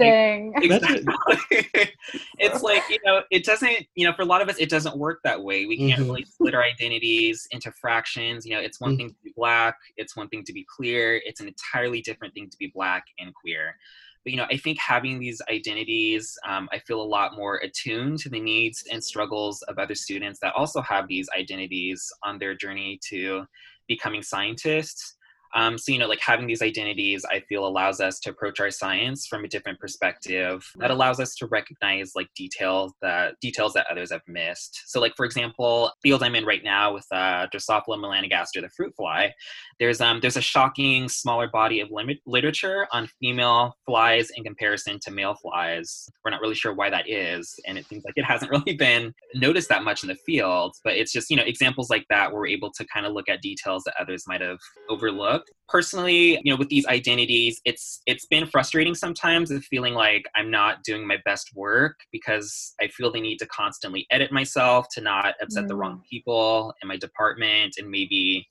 exactly. 0.63 1.05
it's 2.37 2.61
like 2.61 2.83
you 2.89 2.99
know, 3.03 3.23
it 3.31 3.43
doesn't. 3.43 3.87
You 3.95 4.07
know, 4.07 4.13
for 4.13 4.21
a 4.21 4.25
lot 4.25 4.41
of 4.41 4.49
us, 4.49 4.57
it 4.59 4.69
doesn't 4.69 4.97
work 4.97 5.19
that 5.23 5.41
way. 5.41 5.65
We 5.65 5.77
can't 5.77 6.01
mm-hmm. 6.01 6.11
really 6.11 6.25
split 6.25 6.53
our 6.53 6.63
identities 6.63 7.47
into 7.49 7.71
fractions. 7.71 8.45
You 8.45 8.53
know, 8.53 8.61
it's 8.61 8.79
one 8.79 8.91
mm-hmm. 8.91 8.97
thing 8.97 9.09
to 9.09 9.15
be 9.23 9.33
black. 9.35 9.75
It's 9.97 10.15
one 10.15 10.29
thing 10.29 10.43
to 10.43 10.53
be 10.53 10.65
clear. 10.69 11.19
It's 11.25 11.41
an 11.41 11.47
entirely 11.47 12.01
different 12.01 12.35
thing 12.35 12.49
to 12.51 12.57
be 12.57 12.71
black 12.73 13.05
and 13.19 13.33
queer 13.33 13.75
but 14.23 14.31
you 14.31 14.37
know 14.37 14.45
i 14.51 14.57
think 14.57 14.77
having 14.79 15.19
these 15.19 15.41
identities 15.49 16.37
um, 16.47 16.67
i 16.71 16.79
feel 16.79 17.01
a 17.01 17.03
lot 17.03 17.35
more 17.35 17.57
attuned 17.57 18.19
to 18.19 18.29
the 18.29 18.39
needs 18.39 18.83
and 18.91 19.03
struggles 19.03 19.61
of 19.63 19.77
other 19.77 19.95
students 19.95 20.39
that 20.41 20.53
also 20.55 20.81
have 20.81 21.07
these 21.07 21.27
identities 21.37 22.11
on 22.23 22.37
their 22.37 22.55
journey 22.55 22.99
to 23.07 23.45
becoming 23.87 24.21
scientists 24.21 25.15
um, 25.53 25.77
so, 25.77 25.91
you 25.91 25.99
know, 25.99 26.07
like 26.07 26.21
having 26.21 26.47
these 26.47 26.61
identities, 26.61 27.25
I 27.29 27.41
feel 27.41 27.67
allows 27.67 27.99
us 27.99 28.19
to 28.21 28.29
approach 28.29 28.59
our 28.59 28.71
science 28.71 29.27
from 29.27 29.43
a 29.43 29.47
different 29.47 29.79
perspective. 29.79 30.65
That 30.77 30.91
allows 30.91 31.19
us 31.19 31.35
to 31.35 31.47
recognize 31.47 32.13
like 32.15 32.27
details 32.35 32.93
that 33.01 33.35
details 33.41 33.73
that 33.73 33.87
others 33.91 34.11
have 34.11 34.21
missed. 34.27 34.83
So, 34.87 35.01
like 35.01 35.13
for 35.17 35.25
example, 35.25 35.91
field 36.01 36.23
I'm 36.23 36.35
in 36.35 36.45
right 36.45 36.63
now 36.63 36.93
with 36.93 37.05
uh, 37.11 37.47
Drosophila 37.53 37.97
melanogaster, 37.97 38.61
the 38.61 38.69
fruit 38.75 38.93
fly. 38.95 39.33
There's 39.79 39.99
um 39.99 40.19
there's 40.21 40.37
a 40.37 40.41
shocking 40.41 41.09
smaller 41.09 41.47
body 41.47 41.81
of 41.81 41.91
limit 41.91 42.19
literature 42.25 42.87
on 42.91 43.09
female 43.19 43.75
flies 43.85 44.29
in 44.35 44.43
comparison 44.43 44.99
to 45.01 45.11
male 45.11 45.35
flies. 45.35 46.07
We're 46.23 46.31
not 46.31 46.41
really 46.41 46.55
sure 46.55 46.73
why 46.73 46.89
that 46.89 47.09
is, 47.09 47.53
and 47.67 47.77
it 47.77 47.87
seems 47.87 48.05
like 48.05 48.13
it 48.15 48.25
hasn't 48.25 48.51
really 48.51 48.77
been 48.77 49.13
noticed 49.35 49.69
that 49.69 49.83
much 49.83 50.03
in 50.03 50.09
the 50.09 50.17
field. 50.25 50.75
But 50.83 50.93
it's 50.93 51.11
just 51.11 51.29
you 51.29 51.35
know 51.35 51.43
examples 51.43 51.89
like 51.89 52.05
that 52.09 52.31
where 52.31 52.39
we're 52.39 52.47
able 52.47 52.71
to 52.71 52.85
kind 52.85 53.05
of 53.05 53.13
look 53.13 53.27
at 53.27 53.41
details 53.41 53.83
that 53.83 53.95
others 53.99 54.23
might 54.27 54.41
have 54.41 54.59
overlooked 54.89 55.40
personally 55.67 56.39
you 56.43 56.51
know 56.51 56.57
with 56.57 56.69
these 56.69 56.85
identities 56.87 57.61
it's 57.65 58.01
it's 58.05 58.25
been 58.25 58.45
frustrating 58.45 58.93
sometimes 58.93 59.51
of 59.51 59.63
feeling 59.65 59.93
like 59.93 60.25
i'm 60.35 60.51
not 60.51 60.83
doing 60.83 61.07
my 61.07 61.17
best 61.23 61.49
work 61.55 61.95
because 62.11 62.73
i 62.81 62.87
feel 62.87 63.11
the 63.11 63.21
need 63.21 63.37
to 63.37 63.47
constantly 63.47 64.05
edit 64.11 64.31
myself 64.31 64.87
to 64.91 65.01
not 65.01 65.33
upset 65.41 65.63
mm. 65.63 65.67
the 65.69 65.75
wrong 65.75 65.97
mm. 65.97 66.03
people 66.09 66.73
in 66.81 66.87
my 66.87 66.97
department 66.97 67.75
and 67.77 67.89
maybe 67.89 68.45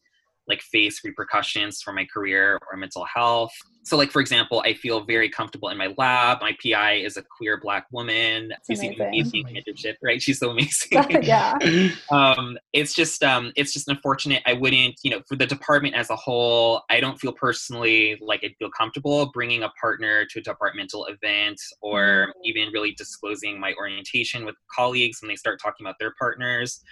like 0.51 0.63
face 0.63 1.01
repercussions 1.05 1.81
for 1.81 1.93
my 1.93 2.05
career 2.05 2.59
or 2.71 2.77
mental 2.77 3.07
health. 3.07 3.53
So 3.83 3.97
like 3.97 4.11
for 4.11 4.21
example 4.21 4.63
i 4.67 4.75
feel 4.75 5.05
very 5.05 5.31
comfortable 5.31 5.71
in 5.71 5.79
my 5.79 5.95
lab. 5.97 6.43
My 6.43 6.55
pi 6.63 6.97
is 6.97 7.17
a 7.17 7.23
queer 7.23 7.59
black 7.59 7.87
woman. 7.91 8.53
She's 8.69 8.83
amazing. 8.83 9.47
mentorship 9.47 9.95
right? 10.03 10.21
She's 10.21 10.39
so 10.39 10.51
amazing. 10.51 10.91
Yeah. 11.23 11.59
Um 12.11 12.59
it's 12.73 12.93
just 12.95 13.23
um 13.23 13.53
it's 13.57 13.73
just 13.73 13.89
unfortunate. 13.89 14.43
I 14.47 14.53
wouldn't 14.53 14.97
you 15.03 15.11
know 15.11 15.23
for 15.29 15.37
the 15.37 15.47
department 15.47 15.95
as 15.95 16.11
a 16.11 16.17
whole 16.17 16.83
i 16.91 17.01
don't 17.01 17.19
feel 17.19 17.33
personally 17.33 18.19
like 18.21 18.41
i'd 18.45 18.55
feel 18.59 18.71
comfortable 18.71 19.31
bringing 19.33 19.63
a 19.63 19.69
partner 19.81 20.25
to 20.27 20.41
a 20.41 20.43
departmental 20.43 21.07
event 21.07 21.61
or 21.81 22.29
mm. 22.29 22.33
even 22.45 22.69
really 22.73 22.93
disclosing 22.93 23.59
my 23.59 23.73
orientation 23.79 24.45
with 24.45 24.55
colleagues 24.75 25.21
when 25.23 25.29
they 25.29 25.37
start 25.37 25.61
talking 25.63 25.87
about 25.87 25.97
their 25.99 26.15
partners 26.19 26.83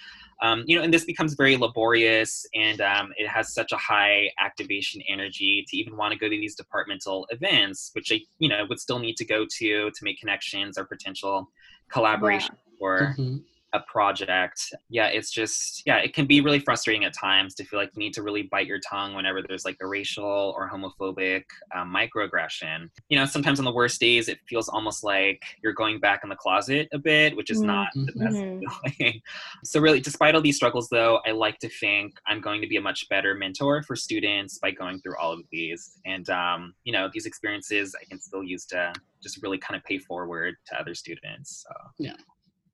um, 0.42 0.64
you 0.66 0.76
know, 0.76 0.82
and 0.82 0.92
this 0.92 1.04
becomes 1.04 1.34
very 1.34 1.56
laborious 1.56 2.46
and 2.54 2.80
um, 2.80 3.12
it 3.16 3.28
has 3.28 3.52
such 3.52 3.72
a 3.72 3.76
high 3.76 4.30
activation 4.40 5.02
energy 5.08 5.64
to 5.68 5.76
even 5.76 5.96
want 5.96 6.12
to 6.12 6.18
go 6.18 6.28
to 6.28 6.36
these 6.36 6.54
departmental 6.54 7.26
events, 7.30 7.90
which 7.94 8.12
I, 8.12 8.20
you 8.38 8.48
know, 8.48 8.64
would 8.68 8.78
still 8.78 8.98
need 8.98 9.16
to 9.16 9.24
go 9.24 9.44
to 9.58 9.90
to 9.90 10.04
make 10.04 10.18
connections 10.20 10.78
or 10.78 10.84
potential 10.84 11.48
collaboration 11.90 12.54
yeah. 12.54 12.86
or 12.86 13.00
mm-hmm 13.18 13.36
a 13.72 13.80
project. 13.80 14.60
Yeah 14.88 15.06
it's 15.06 15.30
just 15.30 15.82
yeah 15.86 15.98
it 15.98 16.14
can 16.14 16.26
be 16.26 16.40
really 16.40 16.58
frustrating 16.58 17.04
at 17.04 17.12
times 17.14 17.54
to 17.56 17.64
feel 17.64 17.78
like 17.78 17.90
you 17.94 18.00
need 18.00 18.14
to 18.14 18.22
really 18.22 18.42
bite 18.42 18.66
your 18.66 18.80
tongue 18.80 19.14
whenever 19.14 19.42
there's 19.42 19.64
like 19.64 19.76
a 19.82 19.86
racial 19.86 20.54
or 20.56 20.70
homophobic 20.70 21.44
um, 21.74 21.94
microaggression. 21.94 22.88
You 23.08 23.18
know 23.18 23.26
sometimes 23.26 23.58
on 23.58 23.64
the 23.64 23.72
worst 23.72 24.00
days 24.00 24.28
it 24.28 24.38
feels 24.48 24.68
almost 24.68 25.04
like 25.04 25.42
you're 25.62 25.72
going 25.72 26.00
back 26.00 26.20
in 26.22 26.28
the 26.28 26.36
closet 26.36 26.88
a 26.92 26.98
bit 26.98 27.36
which 27.36 27.50
is 27.50 27.58
mm-hmm. 27.58 27.66
not 27.66 27.88
the 27.94 28.12
best 28.12 28.36
mm-hmm. 28.36 28.94
feeling. 28.98 29.20
So 29.64 29.80
really 29.80 30.00
despite 30.00 30.34
all 30.34 30.40
these 30.40 30.56
struggles 30.56 30.88
though 30.88 31.20
i 31.26 31.30
like 31.30 31.58
to 31.58 31.68
think 31.68 32.14
i'm 32.26 32.40
going 32.40 32.60
to 32.60 32.68
be 32.68 32.76
a 32.76 32.80
much 32.80 33.08
better 33.08 33.34
mentor 33.34 33.82
for 33.82 33.96
students 33.96 34.58
by 34.58 34.70
going 34.70 35.00
through 35.00 35.16
all 35.18 35.32
of 35.32 35.40
these. 35.50 35.98
And 36.06 36.28
um, 36.30 36.74
you 36.84 36.92
know 36.92 37.08
these 37.12 37.26
experiences 37.26 37.94
i 38.00 38.04
can 38.08 38.20
still 38.20 38.42
use 38.42 38.64
to 38.66 38.92
just 39.22 39.42
really 39.42 39.58
kind 39.58 39.76
of 39.76 39.84
pay 39.84 39.98
forward 39.98 40.54
to 40.66 40.80
other 40.80 40.94
students 40.94 41.66
so. 41.66 41.74
Yeah 41.98 42.14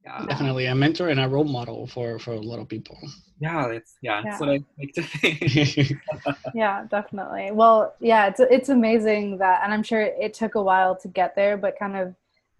yeah. 0.05 0.25
definitely 0.27 0.67
a 0.67 0.75
mentor 0.75 1.09
and 1.09 1.21
a 1.21 1.29
role 1.29 1.45
model 1.45 1.87
for 1.87 2.19
for 2.19 2.33
a 2.33 2.41
lot 2.41 2.59
of 2.59 2.69
people 2.69 2.97
yeah 3.41 3.69
that's 3.69 3.97
yeah, 4.03 4.19
yeah. 4.19 4.23
that's 4.25 4.41
what 4.41 4.51
i 4.51 4.61
like 4.79 4.93
to 4.95 5.03
think 5.03 5.99
yeah 6.55 6.85
definitely 6.91 7.51
well 7.53 7.95
yeah 8.01 8.27
it's 8.27 8.41
it's 8.41 8.69
amazing 8.69 9.39
that 9.39 9.61
and 9.65 9.73
i'm 9.73 9.83
sure 9.83 10.01
it 10.01 10.35
took 10.35 10.55
a 10.55 10.63
while 10.63 10.97
to 10.97 11.09
get 11.09 11.35
there 11.35 11.57
but 11.57 11.79
kind 11.79 11.97
of 11.97 12.15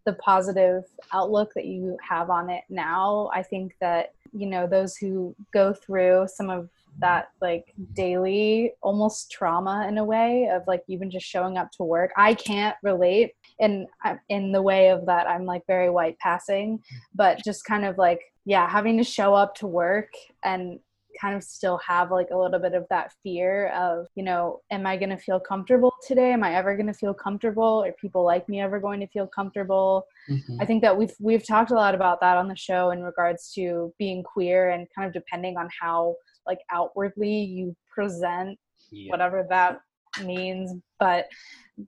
the 0.05 0.15
positive 0.15 0.85
outlook 1.13 1.53
that 1.55 1.65
you 1.65 1.97
have 2.07 2.31
on 2.31 2.51
it 2.51 2.65
now 2.69 3.31
i 3.33 3.43
think 3.43 3.75
that 3.81 4.13
you 4.33 4.47
know 4.47 4.67
those 4.67 4.97
who 4.97 5.35
go 5.53 5.73
through 5.73 6.27
some 6.33 6.51
of 6.51 6.69
that 6.99 7.31
like 7.41 7.73
daily 7.95 8.73
almost 8.83 9.31
trauma 9.31 9.87
in 9.89 9.99
a 9.99 10.05
way 10.05 10.49
of 10.53 10.63
like 10.67 10.83
even 10.89 11.11
just 11.11 11.27
showing 11.27 11.57
up 11.57 11.71
to 11.71 11.83
work 11.83 12.11
i 12.17 12.35
can't 12.35 12.77
relate 12.83 13.33
in 13.59 13.87
in 14.29 14.53
the 14.53 14.63
way 14.63 14.89
of 14.89 15.07
that 15.07 15.29
i'm 15.29 15.45
like 15.45 15.63
very 15.67 15.91
white 15.91 16.19
passing 16.19 16.79
but 17.15 17.43
just 17.45 17.65
kind 17.65 17.85
of 17.85 17.97
like 17.99 18.21
yeah 18.45 18.69
having 18.69 18.97
to 18.99 19.05
show 19.05 19.35
up 19.35 19.55
to 19.55 19.67
work 19.67 20.09
and 20.45 20.79
kind 21.21 21.37
of 21.37 21.43
still 21.43 21.79
have 21.87 22.11
like 22.11 22.29
a 22.33 22.37
little 22.37 22.59
bit 22.59 22.75
of 22.75 22.85
that 22.91 23.13
fear 23.23 23.69
of 23.69 24.07
you 24.15 24.23
know 24.23 24.61
am 24.71 24.87
i 24.87 24.97
going 24.97 25.11
to 25.11 25.17
feel 25.17 25.39
comfortable 25.39 25.93
today 26.07 26.33
am 26.33 26.43
i 26.43 26.55
ever 26.55 26.77
going 26.77 26.87
to 26.87 26.95
feel 26.95 27.15
comfortable 27.15 27.85
are 27.85 27.93
people 27.93 28.25
like 28.25 28.49
me 28.49 28.61
ever 28.61 28.81
going 28.81 29.01
to 29.01 29.07
feel 29.09 29.27
comfortable 29.27 30.05
mm-hmm. 30.29 30.61
i 30.61 30.65
think 30.65 30.83
that 30.83 30.97
we've 30.97 31.15
we've 31.21 31.47
talked 31.47 31.71
a 31.71 31.75
lot 31.75 31.95
about 31.95 32.21
that 32.21 32.37
on 32.37 32.49
the 32.49 32.57
show 32.57 32.91
in 32.91 33.03
regards 33.03 33.53
to 33.53 33.93
being 33.99 34.23
queer 34.23 34.71
and 34.71 34.87
kind 34.97 35.07
of 35.07 35.13
depending 35.13 35.57
on 35.57 35.69
how 35.81 36.15
like 36.47 36.59
outwardly 36.73 37.45
you 37.45 37.75
present 37.93 38.59
yeah. 38.91 39.11
whatever 39.11 39.47
that 39.49 39.81
means 40.25 40.73
but 40.99 41.27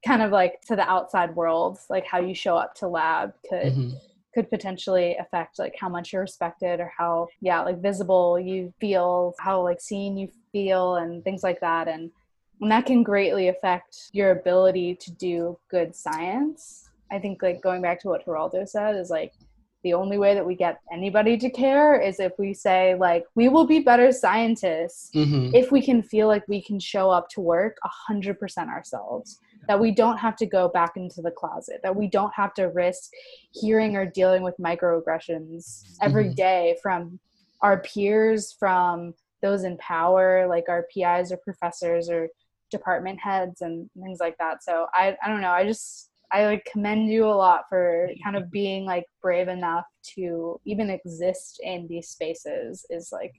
kind 0.05 0.22
of 0.22 0.33
like 0.33 0.61
to 0.62 0.75
the 0.75 0.88
outside 0.88 1.35
world 1.37 1.79
like 1.88 2.05
how 2.07 2.18
you 2.18 2.35
show 2.35 2.57
up 2.57 2.75
to 2.75 2.88
lab 2.88 3.33
could 3.49 3.72
mm-hmm. 3.72 3.90
could 4.35 4.51
potentially 4.51 5.16
affect 5.20 5.59
like 5.59 5.75
how 5.79 5.88
much 5.88 6.12
you're 6.12 6.22
respected 6.22 6.81
or 6.81 6.92
how 6.96 7.29
yeah 7.40 7.62
like 7.62 7.81
visible 7.81 8.38
you 8.38 8.72
feel 8.81 9.35
how 9.38 9.62
like 9.62 9.81
seen 9.81 10.16
you 10.16 10.29
feel 10.51 10.96
and 10.96 11.22
things 11.25 11.42
like 11.42 11.61
that 11.61 11.88
and 11.88 12.11
and 12.61 12.70
that 12.70 12.87
can 12.87 13.03
greatly 13.03 13.49
affect 13.49 14.11
your 14.12 14.33
ability 14.33 14.94
to 14.94 15.12
do 15.12 15.57
good 15.70 15.94
science 15.94 16.90
i 17.12 17.18
think 17.18 17.42
like 17.42 17.62
going 17.62 17.81
back 17.81 18.01
to 18.01 18.09
what 18.09 18.27
Geraldo 18.27 18.68
said 18.68 18.96
is 18.96 19.11
like 19.11 19.33
the 19.85 19.94
only 19.94 20.18
way 20.18 20.35
that 20.35 20.44
we 20.44 20.57
get 20.57 20.81
anybody 20.92 21.37
to 21.38 21.49
care 21.49 22.01
is 22.01 22.18
if 22.18 22.33
we 22.40 22.53
say 22.53 22.96
like 22.96 23.25
we 23.37 23.49
will 23.49 23.66
be 23.66 23.79
better 23.79 24.11
scientists 24.11 25.11
mm-hmm. 25.14 25.55
if 25.55 25.70
we 25.70 25.81
can 25.81 26.03
feel 26.03 26.27
like 26.27 26.42
we 26.49 26.61
can 26.61 26.81
show 26.81 27.09
up 27.09 27.29
to 27.29 27.40
work 27.40 27.77
100% 28.11 28.68
ourselves 28.68 29.38
that 29.68 29.79
we 29.79 29.90
don't 29.90 30.18
have 30.18 30.37
to 30.37 30.46
go 30.46 30.68
back 30.68 30.92
into 30.96 31.22
the 31.22 31.31
closet 31.31 31.81
that 31.83 31.94
we 31.94 32.09
don't 32.09 32.33
have 32.35 32.55
to 32.55 32.64
risk 32.66 33.11
hearing 33.52 33.96
or 33.96 34.07
dealing 34.07 34.42
with 34.42 34.55
microaggressions 34.61 35.83
every 36.00 36.26
mm-hmm. 36.26 36.35
day 36.35 36.76
from 36.83 37.18
our 37.62 37.81
peers 37.83 38.55
from 38.59 39.14
those 39.42 39.64
in 39.64 39.76
power 39.79 40.46
like 40.48 40.68
our 40.68 40.87
pis 40.92 41.33
or 41.33 41.37
professors 41.38 42.09
or 42.09 42.29
department 42.70 43.18
heads 43.20 43.61
and 43.61 43.88
things 44.02 44.18
like 44.20 44.37
that 44.38 44.62
so 44.62 44.87
i 44.92 45.16
i 45.22 45.29
don't 45.29 45.40
know 45.40 45.50
i 45.50 45.64
just 45.64 46.11
I 46.33 46.46
like 46.46 46.64
commend 46.70 47.09
you 47.09 47.24
a 47.26 47.31
lot 47.31 47.64
for 47.68 48.11
kind 48.24 48.37
of 48.37 48.50
being 48.50 48.85
like 48.85 49.05
brave 49.22 49.48
enough 49.48 49.85
to 50.16 50.61
even 50.64 50.90
exist 50.90 51.61
in 51.62 51.87
these 51.87 52.09
spaces 52.09 52.85
is 52.90 53.11
like 53.12 53.33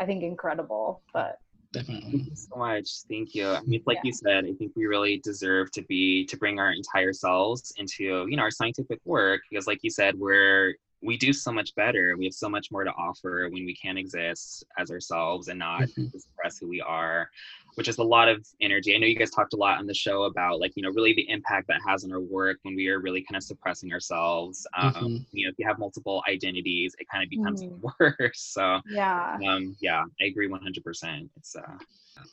I 0.00 0.06
think 0.06 0.22
incredible. 0.22 1.02
But 1.12 1.38
definitely. 1.74 2.10
Thank 2.10 2.26
you 2.30 2.36
so 2.36 2.56
much. 2.56 2.88
Thank 3.08 3.34
you. 3.34 3.48
I 3.48 3.60
mean 3.62 3.82
like 3.86 3.96
yeah. 3.96 4.02
you 4.04 4.12
said 4.12 4.44
i 4.44 4.52
think 4.52 4.72
we 4.74 4.86
really 4.86 5.18
deserve 5.18 5.70
to 5.72 5.82
be 5.82 6.24
to 6.26 6.36
bring 6.36 6.58
our 6.58 6.72
entire 6.72 7.12
selves 7.12 7.72
into 7.76 8.26
you 8.28 8.36
know 8.36 8.42
our 8.42 8.50
scientific 8.50 9.00
work 9.04 9.40
because 9.50 9.66
like 9.66 9.80
you 9.82 9.90
said 9.90 10.18
we're 10.18 10.74
we 11.04 11.18
do 11.18 11.32
so 11.32 11.52
much 11.52 11.74
better. 11.74 12.16
We 12.16 12.24
have 12.24 12.34
so 12.34 12.48
much 12.48 12.70
more 12.70 12.82
to 12.82 12.90
offer 12.92 13.48
when 13.50 13.66
we 13.66 13.74
can 13.74 13.98
exist 13.98 14.64
as 14.78 14.90
ourselves 14.90 15.48
and 15.48 15.58
not 15.58 15.82
mm-hmm. 15.82 16.06
express 16.14 16.58
who 16.58 16.68
we 16.68 16.80
are 16.80 17.28
which 17.76 17.88
is 17.88 17.98
a 17.98 18.02
lot 18.02 18.28
of 18.28 18.46
energy. 18.60 18.94
I 18.94 18.98
know 18.98 19.06
you 19.06 19.16
guys 19.16 19.30
talked 19.30 19.54
a 19.54 19.56
lot 19.56 19.78
on 19.78 19.86
the 19.86 19.94
show 19.94 20.24
about 20.24 20.60
like, 20.60 20.72
you 20.76 20.82
know, 20.82 20.90
really 20.90 21.14
the 21.14 21.28
impact 21.28 21.68
that 21.68 21.80
has 21.86 22.04
on 22.04 22.12
our 22.12 22.20
work 22.20 22.58
when 22.62 22.74
we 22.74 22.88
are 22.88 23.00
really 23.00 23.22
kind 23.22 23.36
of 23.36 23.42
suppressing 23.42 23.92
ourselves. 23.92 24.66
Um, 24.76 24.94
mm-hmm. 24.94 25.16
You 25.32 25.46
know, 25.46 25.50
if 25.50 25.54
you 25.58 25.66
have 25.66 25.78
multiple 25.78 26.22
identities, 26.28 26.94
it 26.98 27.06
kind 27.08 27.24
of 27.24 27.30
becomes 27.30 27.62
mm. 27.62 27.78
worse. 28.00 28.40
So 28.40 28.80
yeah, 28.88 29.38
um, 29.46 29.76
yeah, 29.80 30.04
I 30.20 30.26
agree 30.26 30.48
100%. 30.48 31.28
It's, 31.36 31.56
uh, 31.56 31.62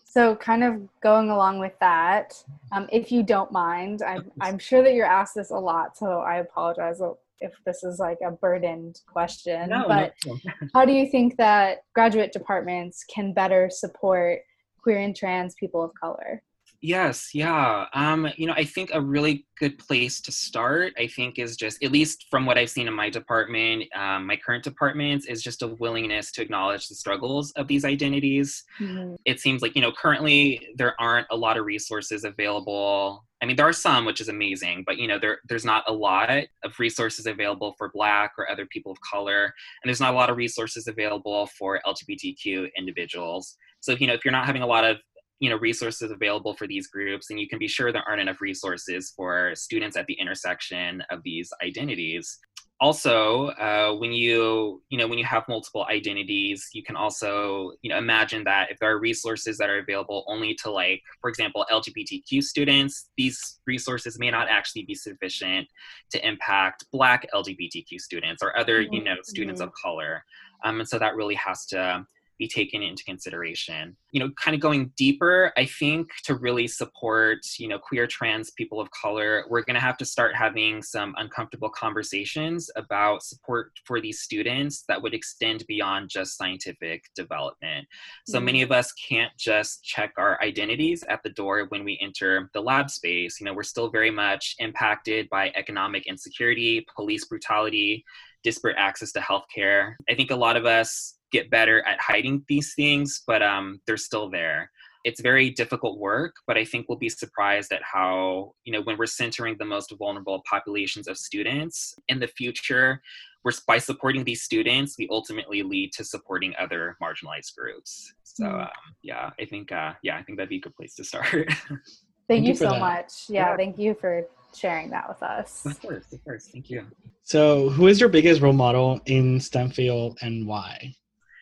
so 0.06 0.36
kind 0.36 0.63
of 0.63 0.88
going 1.01 1.30
along 1.30 1.60
with 1.60 1.73
that, 1.80 2.34
um, 2.71 2.88
if 2.91 3.12
you 3.12 3.23
don't 3.23 3.51
mind, 3.51 4.01
I'm, 4.04 4.32
I'm 4.39 4.60
sure 4.60 4.84
that 4.84 4.93
you're 4.93 5.06
asked 5.06 5.36
this 5.36 5.49
a 5.49 5.58
lot, 5.58 5.97
so 5.97 6.19
I 6.19 6.38
apologize 6.38 7.01
if 7.39 7.54
this 7.65 7.84
is 7.84 7.99
like 7.99 8.19
a 8.25 8.32
burdened 8.32 9.01
question, 9.12 9.69
no, 9.69 9.86
but 9.88 10.13
no. 10.25 10.38
how 10.73 10.86
do 10.86 10.93
you 10.93 11.10
think 11.10 11.38
that 11.38 11.80
graduate 11.95 12.32
departments 12.32 13.04
can 13.04 13.34
better 13.34 13.69
support 13.71 14.41
queer 14.82 15.00
and 15.00 15.15
trans 15.15 15.56
people 15.56 15.84
of 15.84 15.91
color? 15.94 16.41
Yes, 16.84 17.36
yeah. 17.36 17.86
Um, 17.94 18.28
you 18.38 18.48
know, 18.48 18.54
I 18.56 18.63
think 18.63 18.89
a 18.91 19.00
really 19.00 19.46
good 19.60 19.78
place 19.78 20.20
to 20.22 20.32
start, 20.32 20.94
I 20.98 21.06
think, 21.06 21.38
is 21.38 21.56
just, 21.56 21.84
at 21.84 21.91
least 21.91 22.26
from 22.32 22.48
what 22.48 22.58
I've 22.58 22.72
seen 22.72 22.88
in 22.88 22.94
my 22.96 23.08
department, 23.08 23.84
um, 23.96 24.26
my 24.26 24.36
current 24.36 24.63
departments, 24.63 25.28
is 25.28 25.44
just 25.44 25.62
a 25.62 25.67
willingness 25.67 26.32
to 26.32 26.41
acknowledge 26.41 26.88
the 26.88 26.96
struggles 26.96 27.52
of 27.52 27.67
these 27.67 27.86
identities. 27.86 28.63
Mm-hmm. 28.80 29.13
It 29.26 29.39
seems 29.39 29.62
like, 29.62 29.76
you 29.76 29.82
know, 29.84 29.91
currently 29.91 30.70
there 30.76 31.00
aren't 31.00 31.28
a 31.30 31.38
lot 31.38 31.56
of 31.56 31.65
resources 31.65 32.24
available. 32.24 33.26
I 33.44 33.46
mean, 33.46 33.58
there 33.58 33.67
are 33.67 33.74
some, 33.74 34.06
which 34.06 34.22
is 34.22 34.30
amazing, 34.30 34.84
but, 34.88 34.98
you 34.98 35.08
know, 35.08 35.20
there, 35.20 35.39
there's 35.48 35.65
not 35.65 35.84
a 35.88 35.94
lot 35.94 36.30
of 36.63 36.80
resources 36.80 37.28
available 37.28 37.76
for 37.78 37.91
Black 37.94 38.32
or 38.39 38.50
other 38.50 38.65
people 38.65 38.91
of 38.91 38.98
color. 39.02 39.44
And 39.44 39.89
there's 39.89 40.00
not 40.00 40.13
a 40.13 40.17
lot 40.17 40.32
of 40.32 40.38
resources 40.38 40.88
available 40.88 41.48
for 41.60 41.80
LGBTQ 41.86 42.70
individuals. 42.76 43.56
So, 43.82 43.94
you 43.94 44.08
know, 44.08 44.13
if 44.13 44.24
you're 44.24 44.32
not 44.32 44.46
having 44.46 44.62
a 44.62 44.67
lot 44.67 44.84
of 44.84 44.98
you 45.41 45.50
know 45.50 45.58
resources 45.58 46.12
available 46.12 46.54
for 46.54 46.67
these 46.67 46.88
groups 46.88 47.32
and 47.32 47.39
you 47.39 47.50
can 47.50 47.60
be 47.60 47.67
sure 47.67 47.91
there 47.91 48.04
aren't 48.08 48.22
enough 48.22 48.39
resources 48.39 49.12
for 49.17 49.54
students 49.56 49.98
at 49.98 50.06
the 50.06 50.13
intersection 50.13 51.04
of 51.10 51.22
these 51.24 51.52
identities. 51.63 52.39
Also 52.80 53.48
uh, 53.48 53.94
when 53.96 54.12
you 54.12 54.82
you 54.89 54.98
know 54.98 55.08
when 55.08 55.17
you 55.17 55.26
have 55.26 55.44
multiple 55.50 55.86
identities 55.89 56.70
you 56.74 56.84
can 56.84 56.96
also 56.96 57.72
you 57.82 57.89
know 57.89 57.98
imagine 57.98 58.44
that 58.44 58.72
if 58.72 58.78
there 58.80 58.91
are 58.91 59.00
resources 59.00 59.58
that 59.58 59.70
are 59.70 59.80
available 59.80 60.24
only 60.28 60.56
to 60.56 60.72
like 60.72 61.02
for 61.22 61.30
example 61.30 61.65
lgbtq 61.72 62.41
students 62.41 63.10
these 63.17 63.60
resources 63.67 64.17
may 64.20 64.32
not 64.32 64.48
actually 64.50 64.84
be 64.84 64.96
sufficient 64.96 65.67
to 66.12 66.28
impact 66.28 66.86
black 66.91 67.28
lgbtq 67.36 68.00
students 68.00 68.41
or 68.41 68.58
other 68.58 68.82
you 68.82 69.04
know 69.04 69.15
students 69.24 69.60
mm-hmm. 69.62 69.70
of 69.70 69.74
color. 69.74 70.24
Um, 70.63 70.80
and 70.80 70.88
so 70.88 71.00
that 71.00 71.15
really 71.15 71.36
has 71.36 71.65
to 71.67 72.06
be 72.41 72.47
taken 72.47 72.82
into 72.82 73.04
consideration. 73.04 73.95
You 74.10 74.19
know, 74.19 74.32
kind 74.32 74.56
of 74.56 74.62
going 74.62 74.91
deeper, 74.97 75.54
I 75.56 75.65
think 75.65 76.10
to 76.23 76.34
really 76.34 76.67
support, 76.67 77.38
you 77.60 77.67
know, 77.67 77.77
queer 77.77 78.08
trans 78.08 78.49
people 78.49 78.82
of 78.82 78.89
color, 78.89 79.45
we're 79.47 79.62
going 79.62 79.75
to 79.75 79.80
have 79.80 79.95
to 79.97 80.06
start 80.06 80.36
having 80.36 80.82
some 80.82 81.13
uncomfortable 81.19 81.69
conversations 81.69 82.71
about 82.75 83.21
support 83.21 83.73
for 83.86 84.01
these 84.01 84.21
students 84.21 84.84
that 84.88 84.99
would 84.99 85.13
extend 85.13 85.65
beyond 85.67 86.10
just 86.10 86.36
scientific 86.36 87.04
development. 87.15 87.88
So 88.25 88.38
mm-hmm. 88.38 88.45
many 88.45 88.62
of 88.63 88.71
us 88.71 88.91
can't 88.93 89.32
just 89.38 89.84
check 89.84 90.12
our 90.17 90.41
identities 90.41 91.04
at 91.10 91.21
the 91.21 91.30
door 91.30 91.67
when 91.69 91.84
we 91.84 91.99
enter 92.01 92.49
the 92.56 92.62
lab 92.62 92.89
space. 92.89 93.39
You 93.39 93.45
know, 93.45 93.54
we're 93.54 93.62
still 93.62 93.91
very 93.91 94.10
much 94.10 94.56
impacted 94.58 95.30
by 95.30 95.51
economic 95.56 96.08
insecurity, 96.08 96.88
police 96.95 97.25
brutality, 97.25 98.04
disparate 98.43 98.77
access 98.80 99.12
to 99.12 99.19
healthcare. 99.19 99.93
I 100.10 100.15
think 100.15 100.32
a 100.32 100.36
lot 100.36 100.58
of 100.58 100.65
us 100.65 101.19
get 101.32 101.50
better 101.50 101.86
at 101.88 102.00
hiding 102.00 102.44
these 102.48 102.74
things, 102.76 103.24
but 103.28 103.41
um, 103.41 103.80
they're 103.86 103.98
still 103.98 104.30
there. 104.30 104.70
it's 105.04 105.22
very 105.22 105.50
difficult 105.50 105.98
work, 105.98 106.34
but 106.48 106.58
I 106.62 106.63
think 106.65 106.86
we'll 106.88 106.98
be 106.98 107.10
surprised 107.10 107.72
at 107.74 107.82
how, 107.94 108.52
you 108.65 108.72
know, 108.74 108.82
when 108.84 108.98
we're 109.00 109.08
centering 109.08 109.56
the 109.58 109.65
most 109.65 109.91
vulnerable 109.98 110.41
populations 110.48 111.08
of 111.08 111.17
students 111.17 111.96
in 112.08 112.20
the 112.20 112.28
future, 112.28 113.02
we're 113.44 113.52
by 113.67 113.80
supporting 113.80 114.24
these 114.24 114.44
students, 114.44 114.96
we 115.00 115.08
ultimately 115.10 115.63
lead 115.63 115.91
to 115.94 116.04
supporting 116.04 116.54
other 116.63 116.96
marginalized 117.02 117.56
groups. 117.58 118.13
So 118.24 118.46
Mm. 118.46 118.62
um, 118.65 118.70
yeah, 119.02 119.32
I 119.41 119.46
think 119.46 119.72
uh, 119.72 119.94
yeah, 120.04 120.15
I 120.20 120.24
think 120.24 120.38
that'd 120.38 120.50
be 120.50 120.58
a 120.63 120.65
good 120.67 120.76
place 120.76 120.94
to 121.00 121.04
start. 121.04 121.48
Thank, 122.30 122.44
you 122.44 122.50
you 122.50 122.56
so 122.56 122.70
that. 122.70 122.80
much. 122.80 123.12
Yeah, 123.28 123.50
Yeah. 123.50 123.58
thank 123.58 123.78
you 123.84 123.91
for 123.96 124.13
sharing 124.56 124.89
that 124.91 125.06
with 125.10 125.22
us. 125.24 125.65
of 125.65 125.82
course, 125.82 126.08
of 126.13 126.24
course. 126.24 126.46
Thank 126.54 126.70
you. 126.70 126.86
So, 127.24 127.70
who 127.70 127.88
is 127.88 128.00
your 128.00 128.10
biggest 128.10 128.39
role 128.41 128.54
model 128.54 129.02
in 129.06 129.39
STEM 129.39 129.72
field 129.72 130.17
and 130.22 130.46
why? 130.48 130.94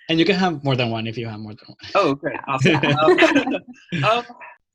And 0.10 0.20
you 0.20 0.26
can 0.26 0.36
have 0.36 0.64
more 0.64 0.76
than 0.76 0.90
one 0.90 1.08
if 1.08 1.18
you 1.18 1.28
have 1.28 1.40
more 1.40 1.54
than 1.54 1.68
one. 1.68 1.78
Oh, 1.96 2.16
good. 2.16 2.34
Awesome. 2.48 2.76
um, 4.04 4.04
um, 4.04 4.26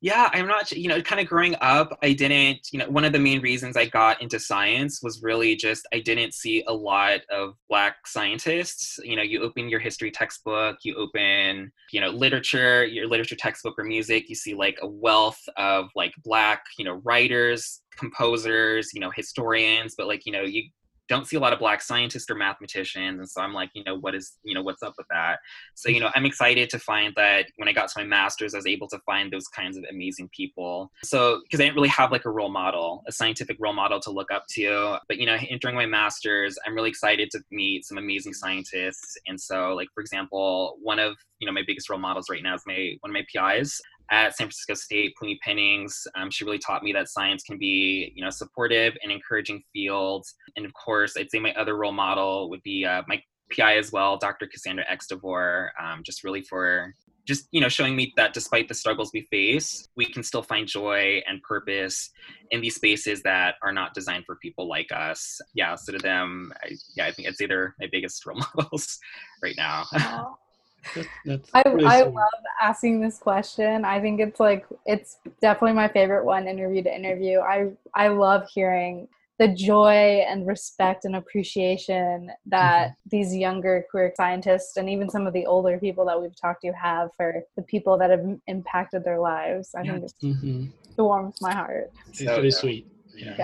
yeah, 0.04 0.28
I'm 0.34 0.46
not, 0.46 0.70
you 0.70 0.86
know, 0.86 1.00
kind 1.00 1.18
of 1.18 1.26
growing 1.26 1.56
up, 1.62 1.98
I 2.02 2.12
didn't, 2.12 2.68
you 2.70 2.78
know, 2.78 2.90
one 2.90 3.06
of 3.06 3.14
the 3.14 3.18
main 3.18 3.40
reasons 3.40 3.74
I 3.74 3.86
got 3.86 4.20
into 4.20 4.38
science 4.38 5.02
was 5.02 5.22
really 5.22 5.56
just 5.56 5.88
I 5.94 6.00
didn't 6.00 6.34
see 6.34 6.62
a 6.68 6.74
lot 6.74 7.20
of 7.30 7.54
Black 7.70 8.06
scientists. 8.06 8.98
You 9.02 9.16
know, 9.16 9.22
you 9.22 9.42
open 9.42 9.70
your 9.70 9.80
history 9.80 10.10
textbook, 10.10 10.76
you 10.84 10.94
open, 10.96 11.72
you 11.90 12.02
know, 12.02 12.10
literature, 12.10 12.84
your 12.84 13.08
literature 13.08 13.34
textbook 13.34 13.78
or 13.78 13.84
music, 13.84 14.28
you 14.28 14.34
see 14.34 14.52
like 14.52 14.76
a 14.82 14.86
wealth 14.86 15.40
of 15.56 15.88
like 15.96 16.12
Black, 16.22 16.62
you 16.78 16.84
know, 16.84 17.00
writers, 17.02 17.80
composers, 17.96 18.90
you 18.92 19.00
know, 19.00 19.10
historians, 19.16 19.94
but 19.96 20.06
like, 20.06 20.26
you 20.26 20.32
know, 20.32 20.42
you 20.42 20.64
don't 21.08 21.26
see 21.26 21.36
a 21.36 21.40
lot 21.40 21.52
of 21.52 21.58
black 21.58 21.82
scientists 21.82 22.30
or 22.30 22.34
mathematicians 22.34 23.18
and 23.18 23.28
so 23.28 23.40
i'm 23.40 23.52
like 23.52 23.70
you 23.74 23.84
know 23.84 23.96
what 23.98 24.14
is 24.14 24.38
you 24.42 24.54
know 24.54 24.62
what's 24.62 24.82
up 24.82 24.94
with 24.96 25.06
that? 25.10 25.38
So 25.74 25.88
you 25.88 26.00
know 26.00 26.10
i'm 26.14 26.24
excited 26.24 26.70
to 26.70 26.78
find 26.78 27.12
that 27.16 27.46
when 27.56 27.68
i 27.68 27.72
got 27.72 27.88
to 27.88 28.00
my 28.00 28.04
master's 28.04 28.54
i 28.54 28.58
was 28.58 28.66
able 28.66 28.88
to 28.88 28.98
find 29.06 29.32
those 29.32 29.46
kinds 29.48 29.76
of 29.76 29.84
amazing 29.90 30.30
people. 30.34 30.90
So 31.04 31.40
because 31.44 31.60
i 31.60 31.64
didn't 31.64 31.76
really 31.76 31.88
have 31.88 32.12
like 32.12 32.24
a 32.24 32.30
role 32.30 32.50
model 32.50 33.02
a 33.06 33.12
scientific 33.12 33.56
role 33.60 33.72
model 33.72 34.00
to 34.00 34.10
look 34.10 34.30
up 34.30 34.44
to 34.50 34.98
but 35.08 35.18
you 35.18 35.26
know 35.26 35.36
during 35.60 35.76
my 35.76 35.86
master's 35.86 36.56
i'm 36.66 36.74
really 36.74 36.90
excited 36.90 37.30
to 37.30 37.40
meet 37.50 37.84
some 37.84 37.98
amazing 37.98 38.32
scientists 38.32 39.16
and 39.26 39.40
so 39.40 39.74
like 39.74 39.88
for 39.94 40.00
example 40.00 40.76
one 40.82 40.98
of 40.98 41.16
you 41.38 41.46
know 41.46 41.52
my 41.52 41.62
biggest 41.66 41.88
role 41.90 41.98
models 41.98 42.26
right 42.30 42.42
now 42.42 42.54
is 42.54 42.62
my 42.66 42.92
one 43.00 43.10
of 43.10 43.14
my 43.14 43.24
pis 43.32 43.80
at 44.10 44.36
San 44.36 44.46
Francisco 44.46 44.74
State, 44.74 45.14
Pleuni 45.20 45.38
Pennings. 45.40 46.06
Um, 46.14 46.30
she 46.30 46.44
really 46.44 46.58
taught 46.58 46.82
me 46.82 46.92
that 46.92 47.08
science 47.08 47.42
can 47.42 47.58
be, 47.58 48.12
you 48.14 48.24
know, 48.24 48.30
supportive 48.30 48.94
and 49.02 49.10
encouraging 49.10 49.62
field. 49.72 50.26
And 50.56 50.66
of 50.66 50.72
course, 50.74 51.14
I'd 51.16 51.30
say 51.30 51.38
my 51.38 51.52
other 51.54 51.76
role 51.76 51.92
model 51.92 52.50
would 52.50 52.62
be 52.62 52.84
uh, 52.84 53.02
my 53.08 53.22
PI 53.54 53.76
as 53.76 53.92
well, 53.92 54.16
Dr. 54.16 54.46
Cassandra 54.46 54.84
Extavour, 54.90 55.68
um, 55.80 56.02
just 56.02 56.24
really 56.24 56.42
for 56.42 56.94
just 57.26 57.48
you 57.52 57.60
know 57.60 57.68
showing 57.68 57.96
me 57.96 58.12
that 58.16 58.34
despite 58.34 58.68
the 58.68 58.74
struggles 58.74 59.10
we 59.14 59.26
face 59.30 59.88
we 59.96 60.04
can 60.04 60.22
still 60.22 60.42
find 60.42 60.68
joy 60.68 61.22
and 61.26 61.42
purpose 61.42 62.10
in 62.50 62.60
these 62.60 62.74
spaces 62.74 63.22
that 63.22 63.54
are 63.62 63.72
not 63.72 63.94
designed 63.94 64.24
for 64.26 64.36
people 64.36 64.68
like 64.68 64.88
us 64.92 65.40
yeah 65.54 65.74
so 65.74 65.92
to 65.92 65.98
them 65.98 66.52
I, 66.62 66.72
yeah 66.94 67.06
i 67.06 67.12
think 67.12 67.28
i'd 67.28 67.36
say 67.36 67.46
they're 67.46 67.74
my 67.80 67.88
biggest 67.90 68.24
role 68.26 68.40
models 68.56 68.98
right 69.42 69.54
now 69.56 69.86
Aw. 70.86 70.90
That's, 70.94 71.08
that's 71.24 71.50
I, 71.54 71.62
really 71.68 71.84
I 71.86 72.02
love 72.02 72.30
asking 72.60 73.00
this 73.00 73.18
question. 73.18 73.84
I 73.84 74.00
think 74.00 74.20
it's 74.20 74.40
like 74.40 74.66
it's 74.86 75.18
definitely 75.40 75.74
my 75.74 75.88
favorite 75.88 76.24
one 76.24 76.48
interview 76.48 76.82
to 76.82 76.94
interview. 76.94 77.40
I 77.40 77.70
I 77.94 78.08
love 78.08 78.48
hearing 78.52 79.08
the 79.38 79.48
joy 79.48 80.24
and 80.28 80.46
respect 80.46 81.04
and 81.04 81.16
appreciation 81.16 82.30
that 82.46 82.88
Mm-hmm. 82.90 83.08
these 83.10 83.34
younger 83.34 83.84
queer 83.90 84.12
scientists 84.16 84.76
and 84.76 84.88
even 84.88 85.10
some 85.10 85.26
of 85.26 85.32
the 85.32 85.44
older 85.46 85.76
people 85.78 86.04
that 86.06 86.20
we've 86.20 86.40
talked 86.40 86.62
to 86.62 86.70
have 86.72 87.10
for 87.16 87.42
the 87.56 87.62
people 87.62 87.98
that 87.98 88.10
have 88.10 88.24
impacted 88.46 89.02
their 89.04 89.18
lives. 89.18 89.74
I 89.74 89.82
Yeah. 89.82 89.92
think 89.92 90.04
it's, 90.04 90.14
Mhm. 90.22 90.70
it 90.96 91.02
warms 91.02 91.40
my 91.40 91.52
heart. 91.52 91.90
It's 92.08 92.20
So 92.20 92.30
really 92.36 92.42
good. 92.50 92.52
sweet. 92.54 92.86
Yeah. 93.16 93.34